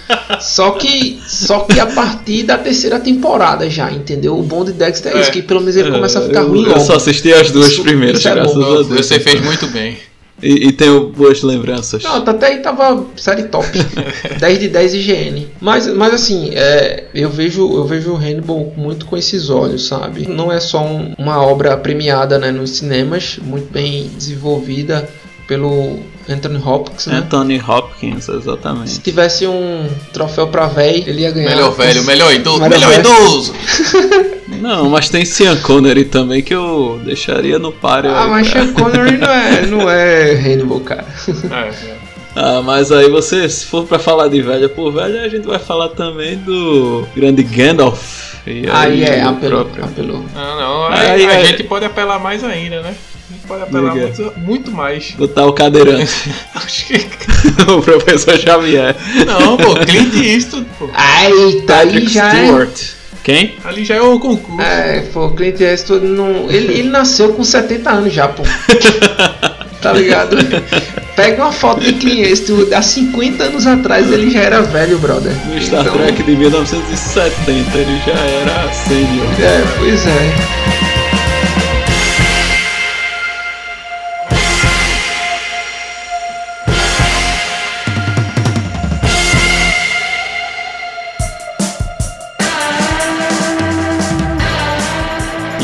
[0.41, 4.39] Só que, só que a partir da terceira temporada já, entendeu?
[4.39, 6.65] O bom de Dexter é, é isso, que pelo menos ele começa a ficar ruim
[6.65, 6.79] logo.
[6.79, 8.63] Eu só assisti as duas isso, primeiras, isso é graças bom.
[8.63, 8.87] a Deus.
[8.89, 9.99] Você fez muito bem.
[10.43, 12.03] E, e tenho boas lembranças.
[12.03, 13.69] Não, até aí tava série top.
[14.39, 15.49] 10 de 10 IGN.
[15.61, 20.29] Mas, mas assim, é, eu vejo eu vejo o Hannibal muito com esses olhos, sabe?
[20.29, 25.09] Não é só um, uma obra premiada né, nos cinemas, muito bem desenvolvida
[25.47, 25.99] pelo
[26.35, 27.19] Anthony Hopkins, né?
[27.19, 28.91] Anthony Hopkins, exatamente.
[28.91, 31.51] Se tivesse um troféu pra véi, ele ia ganhar.
[31.51, 33.55] Melhor velho, melhor idoso, melhor, melhor idoso.
[34.61, 38.11] Não, mas tem Sean Connery também que eu deixaria no páreo.
[38.11, 41.07] Ah, mas Sean Connery não é, não é Hannibal, cara.
[41.51, 41.97] É, é.
[42.35, 45.59] Ah, mas aí você, se for pra falar de velha por velha, a gente vai
[45.59, 48.30] falar também do grande Gandalf.
[48.47, 50.25] E aí, aí é, apelou, apelou.
[50.35, 52.95] Ah, não, aí, aí a gente pode apelar mais ainda, né?
[53.31, 55.13] A gente pode apelar muito, muito, mais.
[55.13, 56.11] Botar o cadeirante.
[57.69, 58.97] o professor Xavier.
[59.27, 60.87] Não, pô, Clint Eastwood, pô.
[60.87, 62.83] Eita, aí já é- Stewart.
[62.97, 63.01] É...
[63.23, 63.57] Quem?
[63.63, 64.61] Ali já é o concurso.
[64.61, 66.51] É, pô, Clint Eastwood não.
[66.51, 68.43] Ele, ele nasceu com 70 anos já, pô.
[69.81, 70.37] tá ligado?
[71.17, 75.33] Pega uma foto de Clint Eastwood há 50 anos atrás, ele já era velho, brother.
[75.47, 75.99] No Star então...
[75.99, 79.27] Trek de 1970, ele já era sênior.
[79.41, 80.71] É, pois é.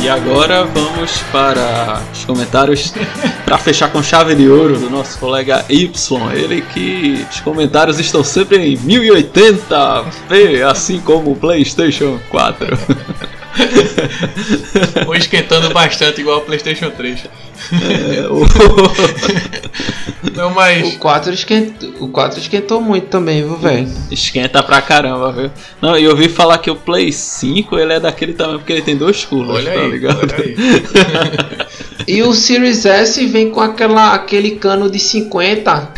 [0.03, 2.95] E agora vamos para os comentários
[3.47, 8.25] Pra fechar com chave de ouro do nosso colega Y, ele que os comentários estão
[8.25, 12.77] sempre em 1080p, assim como o PlayStation 4.
[15.07, 17.25] Ou esquentando bastante, igual o PlayStation 3.
[17.73, 18.45] É, o...
[20.35, 20.95] Não, mas...
[20.95, 23.89] o, 4 esquentou, o 4 esquentou muito também, viu, velho?
[24.11, 25.51] Esquenta pra caramba, viu?
[25.81, 28.83] Não, e eu ouvi falar que o Play 5 ele é daquele tamanho porque ele
[28.83, 30.21] tem dois olha tá aí, ligado?
[32.07, 35.93] E o Series S vem com aquela, aquele cano de 50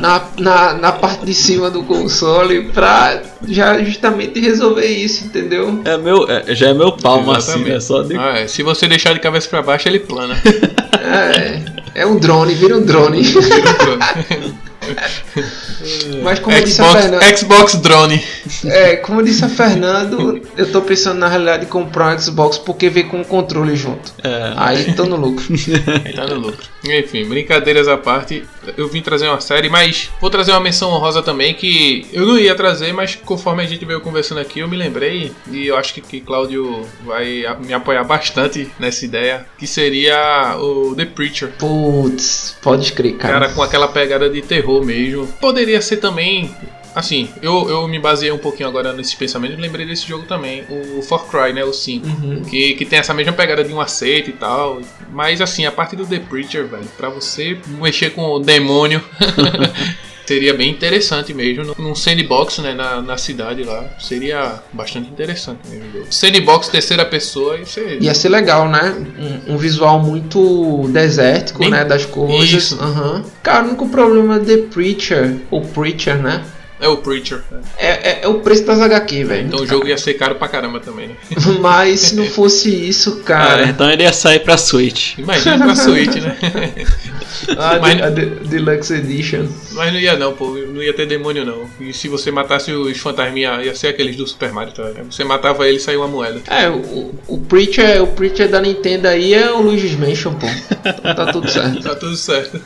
[0.00, 5.82] na, na, na parte de cima do console pra já justamente resolver isso, entendeu?
[5.84, 7.80] É meu, é, já é meu palmo assim, né?
[7.80, 8.16] Só de...
[8.16, 8.46] ah, é.
[8.46, 10.36] Se você deixar de cabeça pra baixo, ele plana.
[11.04, 11.60] É,
[12.02, 13.22] é um drone, vira um drone.
[13.22, 14.54] Vira um drone.
[16.22, 17.36] Mas como Xbox, disse a Fernanda.
[17.36, 18.24] Xbox Drone.
[18.64, 22.88] É, como disse a Fernando, eu tô pensando na realidade em comprar um Xbox porque
[22.88, 24.12] vem com o controle junto.
[24.22, 24.52] É.
[24.56, 25.46] Aí tô no lucro.
[26.04, 26.74] Aí tá no lucro.
[26.84, 28.44] Enfim, brincadeiras à parte,
[28.76, 32.38] eu vim trazer uma série, mas vou trazer uma menção honrosa também que eu não
[32.38, 35.94] ia trazer, mas conforme a gente veio conversando aqui, eu me lembrei e eu acho
[35.94, 41.52] que, que Cláudio vai me apoiar bastante nessa ideia, que seria o The Preacher.
[41.58, 43.34] Putz, pode crer, cara.
[43.34, 45.26] Cara, com aquela pegada de terror mesmo.
[45.40, 46.54] Poderia ser também
[46.94, 50.64] Assim, eu, eu me baseei um pouquinho agora nesse pensamento e lembrei desse jogo também,
[50.70, 52.42] o For Cry, né, o 5, uhum.
[52.44, 55.96] que, que tem essa mesma pegada de um aceito e tal, mas assim, a parte
[55.96, 59.02] do The Preacher, velho, pra você mexer com o demônio
[60.26, 61.74] seria bem interessante mesmo.
[61.78, 66.06] Num sandbox, né, na, na cidade lá, seria bastante interessante mesmo.
[66.10, 67.98] Sandbox terceira pessoa, isso é...
[68.00, 68.94] Ia ser legal, né?
[69.48, 71.70] Um, um visual muito desértico, bem...
[71.70, 72.72] né, das coisas.
[72.72, 73.22] Uhum.
[73.42, 76.42] Cara, o único problema The Preacher, o Preacher, né?
[76.80, 77.40] É o Preacher.
[77.78, 79.46] É, é, é o preço das HQ, velho.
[79.46, 81.14] Então o jogo ia ser caro pra caramba também, né?
[81.60, 83.64] Mas se não fosse isso, cara.
[83.64, 85.16] Ah, então ele ia sair pra Switch.
[85.16, 86.36] Imagina pra Switch, né?
[87.58, 89.46] ah, mas, a Deluxe Edition.
[89.72, 90.50] Mas não ia não, pô.
[90.50, 91.68] Não ia ter demônio não.
[91.80, 94.84] E se você matasse os fantasminha, ia ser aqueles do Super Mario, tá?
[95.10, 96.40] Você matava ele e saiu uma moeda.
[96.46, 100.46] É, o, o Preacher, o Preacher da Nintendo aí é o Luigi's Mansion, pô.
[100.46, 101.82] Então tá tudo certo.
[101.82, 102.60] tá tudo certo.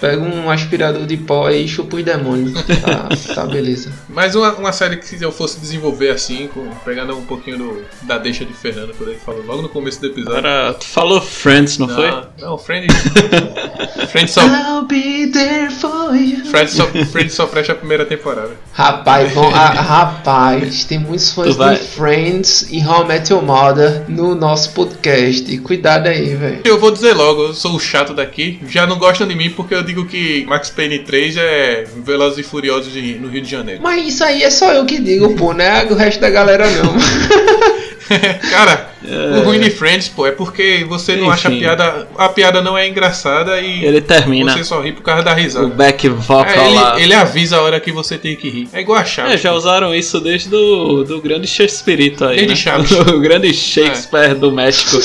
[0.00, 2.52] Pega um aspirador de pó aí e chupa os demônios.
[2.82, 3.92] Tá, tá beleza.
[4.08, 7.84] Mas uma, uma série que se eu fosse desenvolver assim, com, pegando um pouquinho do,
[8.02, 10.38] da deixa de Fernando, quando ele falou logo no começo do episódio.
[10.38, 12.10] Era, tu falou Friends, não, não foi?
[12.38, 12.94] Não, Friends.
[14.08, 14.40] Friends só.
[14.42, 16.44] I'll be there for you.
[16.46, 18.50] Friends só, Friends só presta a primeira temporada.
[18.72, 24.04] Rapaz, bom, a, rapaz, tem muitos fãs de Friends e How I Met Your Mother
[24.08, 25.58] no nosso podcast.
[25.58, 26.60] Cuidado aí, velho.
[26.64, 28.60] Eu vou dizer logo, eu sou o chato daqui.
[28.68, 32.42] Já não gostam de mim porque eu digo que Max Payne 3 é Velozes e
[32.42, 33.80] Furiosos no Rio de Janeiro.
[33.82, 36.66] Mas isso aí é só eu que digo, pô, não é o resto da galera
[36.70, 36.94] não.
[38.50, 39.38] Cara, é...
[39.38, 41.32] o ruim de Friends, pô, é porque você não Enfim.
[41.32, 42.08] acha a piada.
[42.16, 43.84] A piada não é engraçada e.
[43.84, 44.52] Ele termina.
[44.52, 45.66] Você só ri por causa da risada.
[45.66, 47.00] O back vocal é, ele, lá.
[47.00, 48.68] Ele avisa a hora que você tem que rir.
[48.72, 49.34] É igual a Chaves.
[49.34, 52.36] É, já usaram isso desde do, do grande Shakespeare aí.
[52.36, 52.56] Desde né?
[52.56, 52.90] Chaves.
[53.08, 54.34] o grande Shakespeare é.
[54.34, 54.98] do México.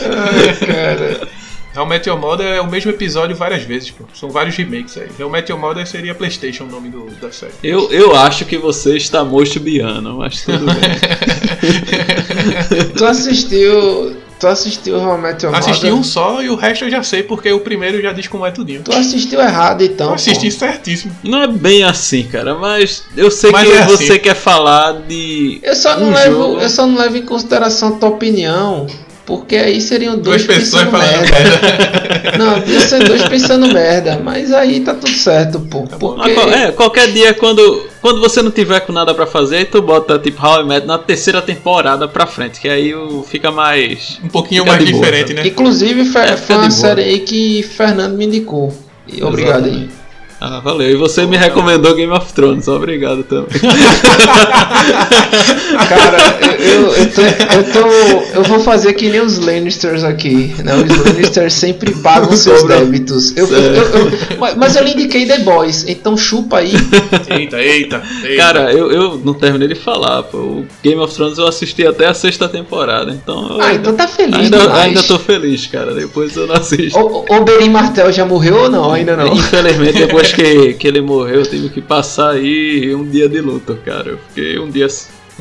[0.00, 1.35] Ai, cara.
[1.76, 4.04] Real Meteor Mother é o mesmo episódio várias vezes, pô.
[4.14, 5.08] São vários remakes aí.
[5.18, 7.52] Real Meteor Mother seria PlayStation o nome do, da série.
[7.62, 10.72] Eu, eu acho que você está mostubiano, mas tudo bem.
[12.96, 14.16] tu assistiu.
[14.40, 15.70] Tu assistiu How I Met Your Mother?
[15.70, 18.46] Assisti um só e o resto eu já sei, porque o primeiro já diz como
[18.46, 18.82] é tudinho.
[18.82, 20.08] Tu assistiu errado então.
[20.08, 20.58] Eu assisti pô.
[20.58, 21.14] certíssimo.
[21.22, 24.18] Não é bem assim, cara, mas eu sei mas que é você assim.
[24.18, 25.60] quer falar de.
[25.62, 26.58] Eu só, não um levo, jogo...
[26.58, 28.86] eu só não levo em consideração a tua opinião.
[29.26, 31.32] Porque aí seriam dois, duas pessoas falando merda.
[31.32, 32.38] merda.
[32.38, 35.82] Não, ia ser dois pensando merda, mas aí tá tudo certo, pô.
[35.82, 36.30] Tá porque...
[36.30, 40.44] É, qualquer dia quando, quando você não tiver com nada para fazer, tu bota tipo
[40.44, 42.94] How I Met na terceira temporada pra frente, que aí
[43.28, 44.20] fica mais.
[44.22, 45.48] Um pouquinho mais diferente, boa, né?
[45.48, 48.72] Inclusive foi, é, foi uma série aí que Fernando me indicou.
[49.08, 49.88] E obrigado aí.
[50.40, 50.90] Ah, valeu.
[50.90, 52.68] E você Pô, me recomendou Game of Thrones.
[52.68, 53.48] Obrigado também.
[55.88, 60.54] Cara, eu, eu, tô, eu, tô, eu vou fazer que nem os Lannisters aqui.
[60.62, 60.74] Né?
[60.76, 63.36] Os Lannisters sempre pagam seus débitos.
[63.36, 66.72] Eu, eu, mas eu lhe indiquei The Boys, então chupa aí.
[67.28, 68.02] Eita, eita.
[68.24, 68.36] eita.
[68.36, 70.22] Cara, eu, eu não terminei de falar.
[70.24, 70.38] Pô.
[70.38, 73.12] O Game of Thrones eu assisti até a sexta temporada.
[73.12, 74.36] Então ah, então tá feliz.
[74.36, 75.94] Ainda, ainda tô feliz, cara.
[75.94, 76.98] Depois eu não assisto.
[76.98, 78.92] O, o Berim Martel já morreu ou não?
[78.92, 79.28] Ainda não.
[79.34, 83.40] Infelizmente, depois depois que, que ele morreu, eu tive que passar aí um dia de
[83.40, 84.10] luto, cara.
[84.10, 84.86] Eu fiquei um dia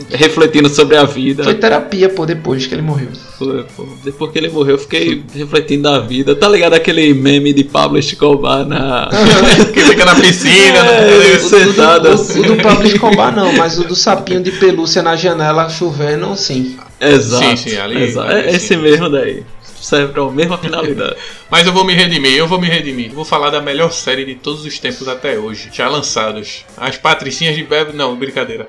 [0.09, 1.43] refletindo sobre a vida.
[1.43, 3.09] Foi terapia, pô, depois que ele morreu.
[3.37, 3.87] Foi, pô.
[4.03, 6.35] Depois que ele morreu, eu fiquei refletindo da vida.
[6.35, 9.09] Tá ligado aquele meme de Pablo Escobar na.
[9.73, 11.39] que fica na piscina, é, né?
[11.39, 12.39] sentado o, assim.
[12.39, 16.35] O, o do Pablo Escobar não, mas o do sapinho de pelúcia na janela chovendo,
[16.35, 16.77] sim.
[16.99, 17.45] Exato.
[17.45, 18.03] Sim, sim, ali.
[18.03, 18.31] Exato.
[18.31, 18.55] Ali, é sim.
[18.55, 19.43] Esse mesmo daí.
[19.85, 21.15] Serve pra mesma finalidade.
[21.49, 23.11] Mas eu vou me redimir, eu vou me redimir.
[23.11, 26.65] vou falar da melhor série de todos os tempos até hoje, já lançados.
[26.75, 27.95] As Patricinhas de Beverly.
[27.95, 28.65] Não, brincadeira.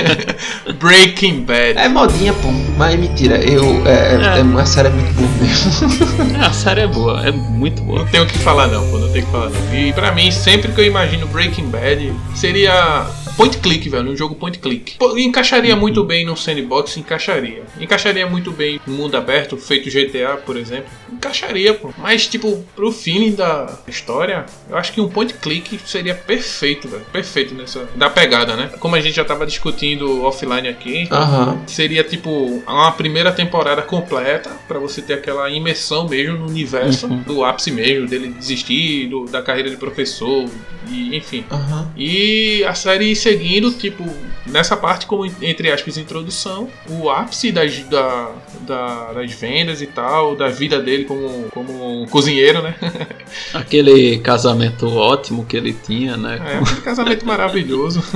[0.78, 1.78] Breaking Bad.
[1.78, 2.48] É modinha, pô.
[2.76, 3.82] Mas mentira, eu.
[3.86, 4.40] É, é.
[4.40, 6.14] é uma série muito boa mesmo.
[6.34, 8.00] É, a série é boa, é muito boa.
[8.00, 8.98] Não tenho o que falar, não, pô.
[8.98, 9.74] Não tenho o que falar, não.
[9.74, 14.34] E pra mim, sempre que eu imagino Breaking Bad, seria point click, velho, um jogo
[14.34, 14.96] point click.
[15.16, 17.62] Encaixaria muito bem no sandbox, encaixaria.
[17.78, 20.86] Encaixaria muito bem no mundo aberto, feito GTA, por exemplo.
[21.12, 21.92] Encaixaria, pô.
[21.98, 27.04] Mas, tipo, pro feeling da história, eu acho que um point click seria perfeito, velho.
[27.12, 27.88] Perfeito nessa.
[27.96, 28.70] Da pegada, né?
[28.78, 31.66] Como a gente já tava discutindo offline aqui, uhum.
[31.66, 37.22] seria tipo uma primeira temporada completa para você ter aquela imersão mesmo no universo uhum.
[37.22, 40.48] do ápice mesmo, dele desistir do, da carreira de professor,
[40.88, 41.44] e enfim.
[41.50, 41.86] Uhum.
[41.96, 44.04] E a série seguindo, tipo,
[44.46, 50.36] nessa parte, como entre aspas, introdução, o ápice das, da, da, das vendas e tal,
[50.36, 52.74] da vida dele como, como cozinheiro, né?
[53.54, 56.38] Aquele casamento ótimo que ele tinha, né?
[56.44, 58.02] É, aquele casamento maravilhoso.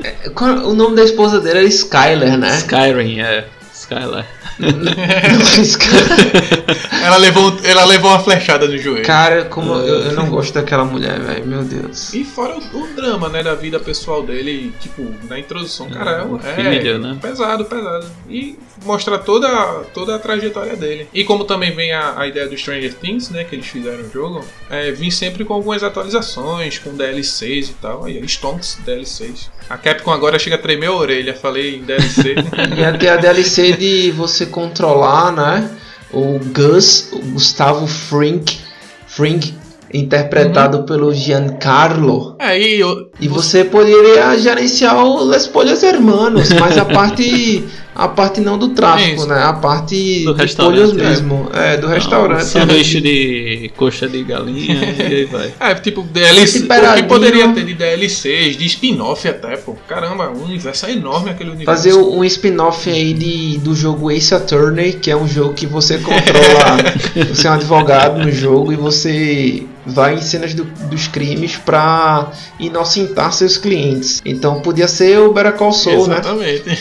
[0.00, 0.30] É,
[0.64, 2.56] o nome da esposa dele era Skyler, né?
[2.58, 3.48] Skyrim, é.
[3.74, 4.24] Skyler.
[7.02, 9.04] ela, levou, ela levou uma flechada no joelho.
[9.04, 11.46] Cara, como eu, eu não gosto daquela mulher, velho.
[11.46, 12.12] Meu Deus.
[12.12, 16.54] E fora o, o, drama, né, da vida pessoal dele, tipo, na introdução, cara, é,
[16.54, 17.16] filha, né?
[17.20, 18.06] pesado, pesado.
[18.28, 19.48] E mostra toda,
[19.94, 21.08] toda a trajetória dele.
[21.12, 24.10] E como também vem a, a ideia do Stranger Things, né, que eles fizeram o
[24.10, 28.04] jogo, é, vim sempre com algumas atualizações, com DLCs e tal.
[28.04, 29.50] Aí, Stonks DLCs.
[29.68, 32.34] A Capcom agora chega a tremer a orelha, falei em DLC.
[32.76, 35.70] e até a DLC de você controlar, né?
[36.10, 38.58] O Gus, o Gustavo Frink,
[39.06, 39.54] Frink
[39.92, 40.84] interpretado uhum.
[40.84, 42.36] pelo Giancarlo.
[42.38, 47.64] É, e, eu, e você poderia gerenciar os Polhos Hermanos, mas a parte
[47.98, 49.42] a parte não do tráfico, né?
[49.42, 50.94] A parte do de polhos é.
[50.94, 51.50] mesmo.
[51.52, 52.44] É, do não, restaurante.
[52.44, 55.52] Sanduíche de coxa de galinha e aí vai.
[55.58, 56.60] É, tipo, DLC.
[56.60, 59.76] O que poderia ter de DLCs, de spin-off até, pô.
[59.88, 61.82] Caramba, o universo é enorme aquele universo.
[61.82, 65.98] Fazer um spin-off aí de, do jogo Ace Attorney, que é um jogo que você
[65.98, 66.76] controla.
[67.34, 72.30] você é um advogado no jogo e você vai em cenas do, dos crimes para
[72.60, 74.20] inocentar seus clientes.
[74.24, 76.68] Então podia ser o Better Call Saul, Exatamente.
[76.68, 76.76] né?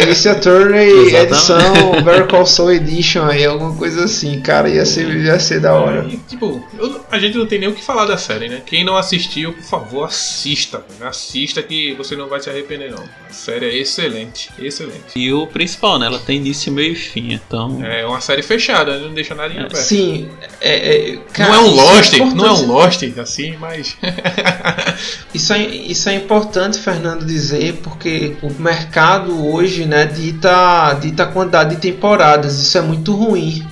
[0.00, 5.08] É, esse Attorney edição Better Call Saul Edition aí, alguma coisa assim, cara, ia ser,
[5.08, 6.04] ia ser da hora.
[6.08, 8.62] E, tipo, eu, a gente não tem nem o que falar da série, né?
[8.64, 10.82] Quem não assistiu, por favor, assista.
[11.02, 13.04] Assista que você não vai se arrepender, não.
[13.28, 15.12] A série é excelente, excelente.
[15.14, 16.06] E o principal, né?
[16.06, 17.84] Ela tem início, meio e fim, então...
[17.84, 19.76] É uma série fechada, não deixa nada em aberto.
[19.76, 23.94] Sim, é, é, cara, não é um Lost, é não é um Lost, assim, mas...
[25.34, 31.26] isso, é, isso é importante, Fernando, dizer, porque o mercado hoje, né, dita, dita a
[31.26, 32.58] quantidade de temporadas.
[32.58, 33.62] Isso é muito ruim.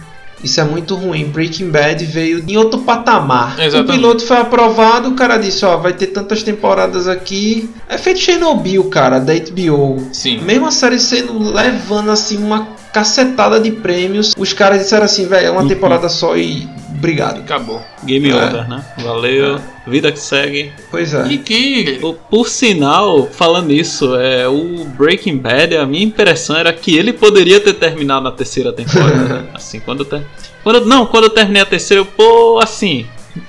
[0.42, 1.26] Isso é muito ruim.
[1.26, 3.58] Breaking Bad veio em outro patamar.
[3.60, 3.90] Exatamente.
[3.90, 7.68] O piloto foi aprovado, o cara disse, ó, vai ter tantas temporadas aqui.
[7.88, 10.08] É feito Chernobyl, cara, da HBO.
[10.12, 10.40] Sim.
[10.40, 15.46] Mesmo a série sendo levando assim uma cacetada de prêmios, os caras disseram assim, velho,
[15.46, 15.68] é uma uhum.
[15.68, 16.68] temporada só e
[17.00, 17.40] obrigado.
[17.40, 17.82] Acabou.
[18.04, 18.34] Game é.
[18.34, 18.84] over, né?
[18.98, 19.56] Valeu.
[19.56, 19.60] É.
[19.86, 20.72] Vida que segue.
[20.90, 21.26] Pois é.
[21.28, 21.98] E que.
[22.30, 27.58] Por, sinal, falando isso, é, o Breaking Bad, a minha impressão era que ele poderia
[27.60, 29.48] ter terminado na terceira temporada.
[29.54, 30.22] assim, quando, ter,
[30.62, 33.06] quando Não, quando eu terminei a terceira, eu, pô, assim,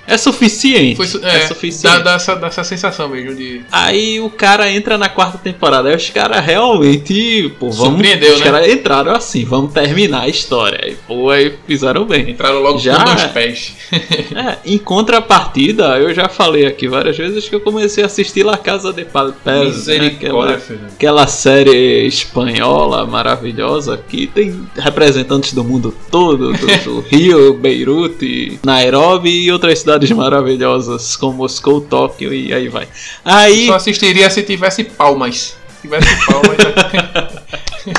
[0.07, 0.95] é suficiente.
[0.95, 1.97] Foi, é, é suficiente.
[1.97, 3.61] Dá, dá, essa, dá essa sensação mesmo de.
[3.71, 5.89] Aí o cara entra na quarta temporada.
[5.89, 7.53] Aí os caras realmente.
[7.59, 8.45] Pô, vamos, Surpreendeu, os né?
[8.45, 10.79] caras entraram assim, vamos terminar a história.
[10.83, 12.31] Aí, pô, aí fizeram bem.
[12.31, 13.73] Entraram logo já, com dois pés.
[13.91, 18.57] é, em contrapartida, eu já falei aqui várias vezes que eu comecei a assistir La
[18.57, 19.71] Casa de Papel.
[19.71, 20.07] Né?
[20.07, 20.61] Aquela,
[20.93, 29.45] aquela série espanhola maravilhosa que tem representantes do mundo todo, do, do Rio, Beirute, Nairobi
[29.45, 32.87] e outras cidades maravilhosas como Moscou, Tóquio e aí vai.
[33.23, 35.55] Aí só assistiria se tivesse palmas.
[35.67, 36.57] Se tivesse palmas.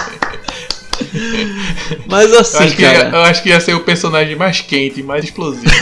[2.07, 3.09] Mas assim, eu cara.
[3.09, 5.65] Ia, eu acho que ia ser o personagem mais quente, mais explosivo.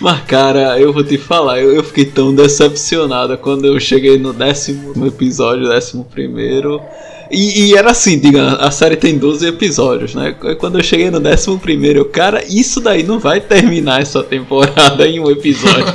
[0.00, 4.32] Mas, cara, eu vou te falar, eu, eu, fiquei tão decepcionada quando eu cheguei no
[4.32, 6.80] décimo episódio, décimo primeiro.
[7.30, 10.34] E, e, era assim, diga, a série tem 12 episódios, né?
[10.58, 15.20] Quando eu cheguei no 11 primeiro, cara, isso daí não vai terminar essa temporada em
[15.20, 15.84] um episódio.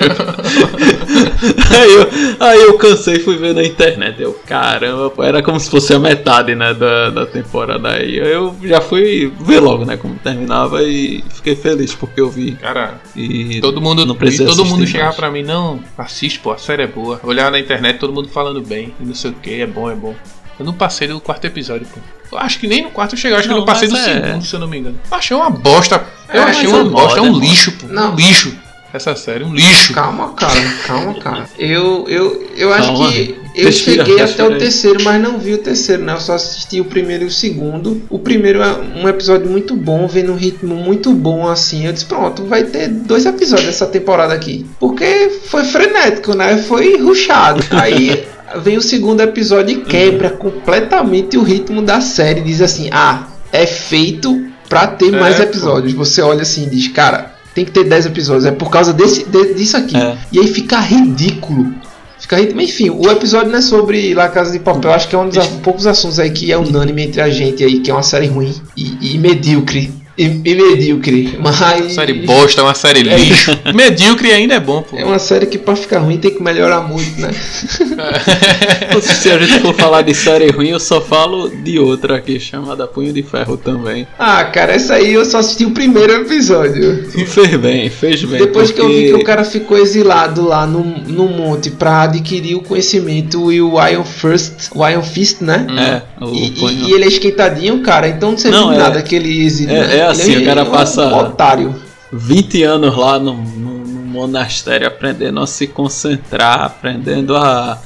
[1.72, 2.10] aí, eu,
[2.40, 4.22] aí eu cansei e fui ver na internet.
[4.22, 8.18] Eu, caramba, pô, era como se fosse a metade, né, da, da temporada aí.
[8.18, 12.52] Eu já fui ver logo, né, como terminava e fiquei feliz porque eu vi.
[12.54, 16.58] Cara, e todo mundo, não e todo mundo chegava pra mim, não, assiste, pô, a
[16.58, 17.20] série é boa.
[17.24, 19.96] Olhar na internet, todo mundo falando bem, e não sei o que, é bom, é
[19.96, 20.16] bom.
[20.60, 22.00] Eu não passei do quarto episódio, pô.
[22.36, 23.98] Eu acho que nem no quarto eu cheguei, acho não, que eu não passei do
[23.98, 24.04] é...
[24.04, 25.00] segundo, se eu não me engano.
[25.10, 26.04] Eu achei uma bosta.
[26.34, 27.88] Eu é, achei uma é bosta, é um lixo, pô.
[27.88, 28.14] Não.
[28.14, 28.58] Um lixo.
[28.94, 29.92] Essa série, um lixo.
[29.92, 31.50] Calma, cara, calma, cara.
[31.58, 33.12] Eu, eu, eu acho calma.
[33.12, 36.14] que eu respira, cheguei respira até o terceiro, mas não vi o terceiro, né?
[36.14, 38.04] Eu só assisti o primeiro e o segundo.
[38.08, 41.88] O primeiro é um episódio muito bom, vendo um ritmo muito bom assim.
[41.88, 44.64] Eu disse, pronto, vai ter dois episódios dessa temporada aqui.
[44.80, 46.58] Porque foi frenético, né?
[46.60, 47.64] Foi ruchado.
[47.76, 48.24] Aí
[48.58, 52.42] vem o segundo episódio e quebra completamente o ritmo da série.
[52.42, 55.94] Diz assim: ah, é feito pra ter é, mais episódios.
[55.94, 56.06] Pô.
[56.06, 58.46] Você olha assim e diz, cara tem que ter 10 episódios.
[58.46, 59.96] É por causa desse, de, disso aqui.
[59.96, 60.18] É.
[60.32, 61.74] E aí fica ridículo.
[62.20, 62.62] Fica ridículo.
[62.62, 64.92] Enfim, o episódio não é sobre La Casa de Papel.
[64.92, 67.80] Acho que é um dos poucos assuntos aí que é unânime entre a gente aí,
[67.80, 71.38] que é uma série ruim e, e medíocre e, e medíocre.
[71.40, 71.94] Mas.
[71.94, 73.18] Série bosta, uma série é.
[73.18, 73.52] lixo.
[73.74, 74.98] medíocre ainda é bom, pô.
[74.98, 77.32] É uma série que pra ficar ruim tem que melhorar muito, né?
[79.02, 82.86] Se a gente for falar de série ruim, eu só falo de outra aqui, chamada
[82.86, 84.08] Punho de Ferro também.
[84.20, 87.10] Ah, cara, essa aí eu só assisti o primeiro episódio.
[87.26, 88.40] Fez bem, fez bem.
[88.40, 88.82] Depois porque...
[88.82, 92.62] que eu vi que o cara ficou exilado lá no, no monte pra adquirir o
[92.62, 95.66] conhecimento e o Iron First, o Iron Fist, né?
[95.78, 99.00] É, o e, e, e ele é esquentadinho, cara, então não serviu não, é, nada
[99.00, 99.76] aquele exílio.
[99.76, 100.03] É, né?
[100.04, 101.76] É assim, o cara é passa um otário.
[102.12, 107.80] 20 anos lá no, no, no monastério aprendendo a se concentrar, aprendendo a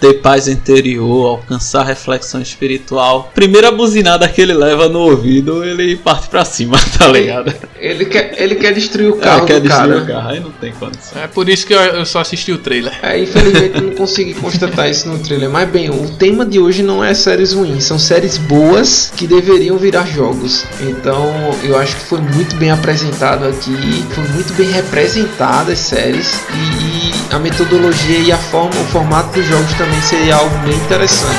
[0.00, 3.30] ter paz interior, alcançar reflexão espiritual.
[3.34, 7.54] Primeira buzinada que ele leva no ouvido, ele parte pra cima, tá ligado?
[7.78, 9.44] Ele quer, ele quer destruir o é, carro.
[9.44, 10.02] É, quer destruir cara.
[10.02, 11.22] o carro, aí não tem condição.
[11.22, 12.92] É por isso que eu, eu só assisti o trailer.
[13.02, 15.50] É, infelizmente eu não consegui constatar isso no trailer.
[15.50, 19.76] Mas bem, o tema de hoje não é séries ruins, são séries boas que deveriam
[19.76, 20.64] virar jogos.
[20.80, 21.30] Então
[21.62, 27.10] eu acho que foi muito bem apresentado aqui, foi muito bem representado as séries e,
[27.10, 30.76] e a metodologia e a forma, o formato dos jogos também também seria algo bem
[30.76, 31.34] interessante.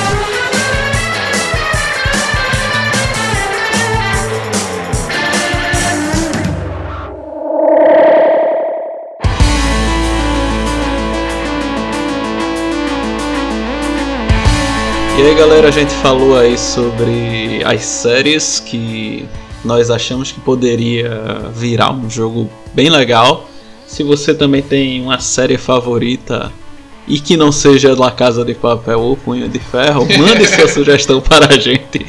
[15.18, 19.28] E aí galera, a gente falou aí sobre as séries que
[19.64, 23.48] nós achamos que poderia virar um jogo bem legal.
[23.88, 26.52] Se você também tem uma série favorita
[27.08, 31.20] e que não seja La Casa de Papel ou Punho de Ferro, mande sua sugestão
[31.20, 32.06] para a gente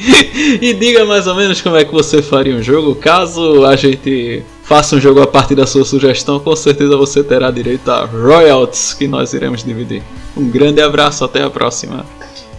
[0.61, 2.95] e diga mais ou menos como é que você faria um jogo.
[2.95, 7.51] Caso a gente faça um jogo a partir da sua sugestão, com certeza você terá
[7.51, 10.03] direito a royalties que nós iremos dividir.
[10.35, 12.05] Um grande abraço, até a próxima.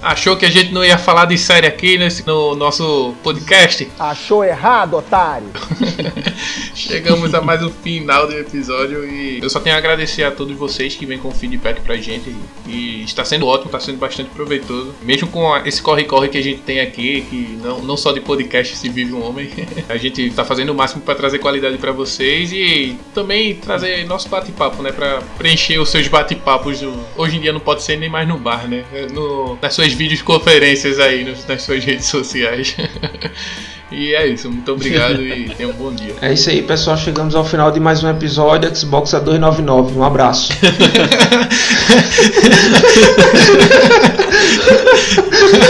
[0.04, 3.90] Achou que a gente não ia falar de série aqui nesse, no nosso podcast?
[3.98, 5.48] Achou errado, otário!
[6.74, 10.56] Chegamos a mais um final do episódio e eu só tenho a agradecer a todos
[10.56, 12.34] vocês que vêm com feedback pra gente.
[12.66, 14.92] E está sendo ótimo, está sendo bastante proveitoso.
[15.00, 18.76] Mesmo com esse corre-corre que a gente tem aqui, que não, não só de podcast
[18.76, 19.50] se vive um homem,
[19.88, 24.28] a gente está fazendo o máximo para trazer qualidade para vocês e também trazer nosso
[24.28, 24.90] bate-papo, né?
[24.90, 26.80] Para preencher os seus bate-papos.
[27.16, 28.84] Hoje em dia não pode ser nem mais no bar, né?
[29.12, 32.76] No, nas suas videoconferências aí nas suas redes sociais.
[33.94, 36.14] e é isso, muito obrigado e tenha um bom dia.
[36.20, 36.96] É isso aí, pessoal.
[36.96, 39.96] Chegamos ao final de mais um episódio Xbox A299.
[39.96, 40.52] Um abraço.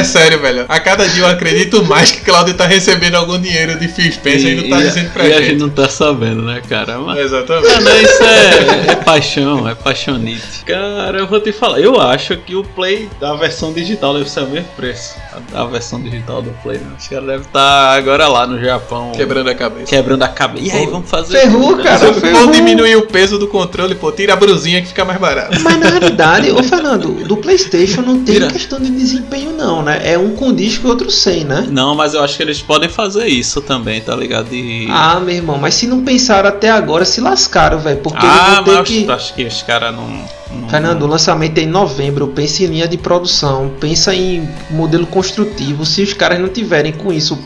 [0.00, 0.64] É sério, velho.
[0.66, 4.48] A cada dia eu acredito mais que Claudio tá recebendo algum dinheiro de Phil Spencer
[4.48, 5.38] e, e não tá dizendo pra e gente.
[5.38, 6.98] E a gente não tá sabendo, né, cara?
[6.98, 7.68] Mas, Exatamente.
[7.68, 10.64] Não, mas isso é, é paixão, é paixonite.
[10.64, 11.80] Cara, eu vou te falar.
[11.80, 15.16] Eu acho que o Play da versão digital deve ser o mesmo preço.
[15.52, 16.92] A, a versão digital do Play, né?
[16.98, 19.12] Os caras devem estar tá agora lá no Japão.
[19.12, 19.86] Quebrando a cabeça.
[19.86, 20.64] Quebrando a cabeça.
[20.64, 21.40] E aí, vamos fazer.
[21.40, 22.10] Ferrou, cara.
[22.12, 24.10] Vamos diminuir o peso do controle, pô.
[24.10, 25.60] Tira a brusinha que fica mais barato.
[25.60, 28.46] Mas na realidade, ô Fernando, do PlayStation não tem Tira.
[28.48, 29.89] questão de desempenho, não, né?
[29.96, 31.66] É um com disco e outro sem, né?
[31.70, 34.50] Não, mas eu acho que eles podem fazer isso também, tá ligado?
[34.50, 34.86] De...
[34.90, 37.98] Ah, meu irmão, mas se não pensaram até agora, se lascaram, velho.
[37.98, 39.10] Porque ah, mas que...
[39.10, 40.68] acho que os caras não, não.
[40.68, 42.28] Fernando, o lançamento é em novembro.
[42.28, 45.86] Pensa em linha de produção, pensa em modelo construtivo.
[45.86, 47.38] Se os caras não tiverem com isso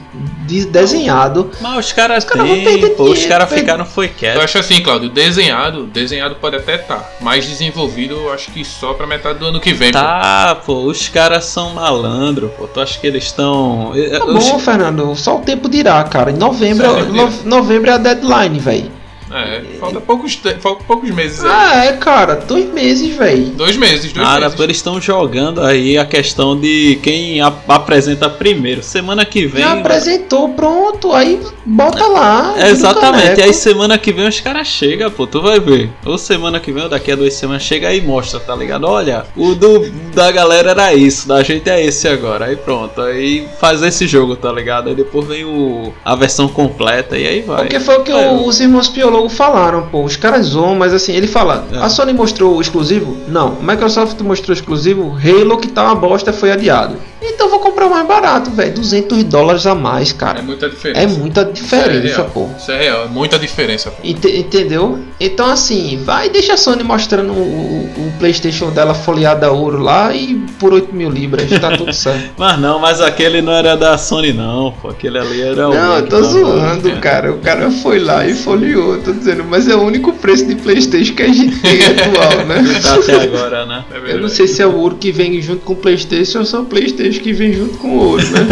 [0.44, 1.50] desenhado.
[1.60, 4.36] Mas os caras cara têm, pô, os caras ficaram foi quieto.
[4.36, 8.64] Eu acho assim, Claudio, desenhado, desenhado pode até estar, tá, mas desenvolvido eu acho que
[8.64, 9.92] só pra metade do ano que vem.
[9.92, 12.66] Tá, pô, pô os caras são malandro, pô.
[12.66, 13.92] Tu acha que eles estão.
[14.18, 16.30] Tá bom, Fernando, só o tempo dirá, cara.
[16.30, 19.03] Em novembro, no, novembro é a deadline, velho.
[19.34, 21.50] É, falta poucos, falta poucos meses aí.
[21.50, 23.46] Ah, é, cara, dois meses, velho.
[23.46, 24.60] Dois meses, dois cara, meses.
[24.60, 28.80] eles estão jogando aí a questão de quem a, apresenta primeiro.
[28.80, 29.62] Semana que vem.
[29.62, 31.12] Já apresentou, pronto.
[31.12, 32.54] Aí bota lá.
[32.68, 33.40] Exatamente.
[33.40, 35.90] E aí semana que vem os caras chegam, pô, tu vai ver.
[36.06, 38.86] Ou semana que vem, ou daqui a duas semanas, chega aí e mostra, tá ligado?
[38.86, 42.46] Olha, o do da galera era isso, da gente é esse agora.
[42.46, 44.90] Aí pronto, aí faz esse jogo, tá ligado?
[44.90, 47.62] Aí depois vem o, a versão completa e aí vai.
[47.62, 48.30] Porque foi o que é.
[48.30, 48.88] os irmãos
[49.24, 50.04] Piologo falaram, pô.
[50.04, 51.78] Os caras zoam, mas assim, ele fala: é.
[51.78, 53.16] a Sony mostrou o exclusivo?
[53.28, 53.56] Não.
[53.60, 55.16] Microsoft mostrou exclusivo?
[55.16, 56.96] Halo, que tá uma bosta, foi adiado.
[57.26, 58.74] Então vou comprar mais barato, velho.
[58.74, 60.40] 200 dólares a mais, cara.
[60.40, 61.00] É muita diferença.
[61.00, 62.48] É muita diferença, é pô.
[62.56, 63.90] Isso é real, é muita diferença.
[63.90, 64.06] Pô.
[64.06, 64.98] Ent entendeu?
[65.18, 70.14] Então, assim, vai deixa a Sony mostrando o, o, PlayStation dela folheada a ouro lá
[70.14, 72.30] e por 8 mil libras, tá tudo certo.
[72.36, 74.88] mas não, mas aquele não era da Sony, não, pô.
[74.88, 75.74] Aquele ali era o.
[75.74, 77.32] Não, eu tô zoando, cara.
[77.32, 81.14] O cara foi lá e folheou, tô dizendo, mas é o único preço de PlayStation
[81.14, 82.80] que a gente tem atual, né?
[82.82, 83.84] Tá até agora, né?
[83.92, 86.44] É eu não sei se é o ouro que vem junto com o PlayStation ou
[86.44, 88.46] só o PlayStation que vem junto com o ouro, né?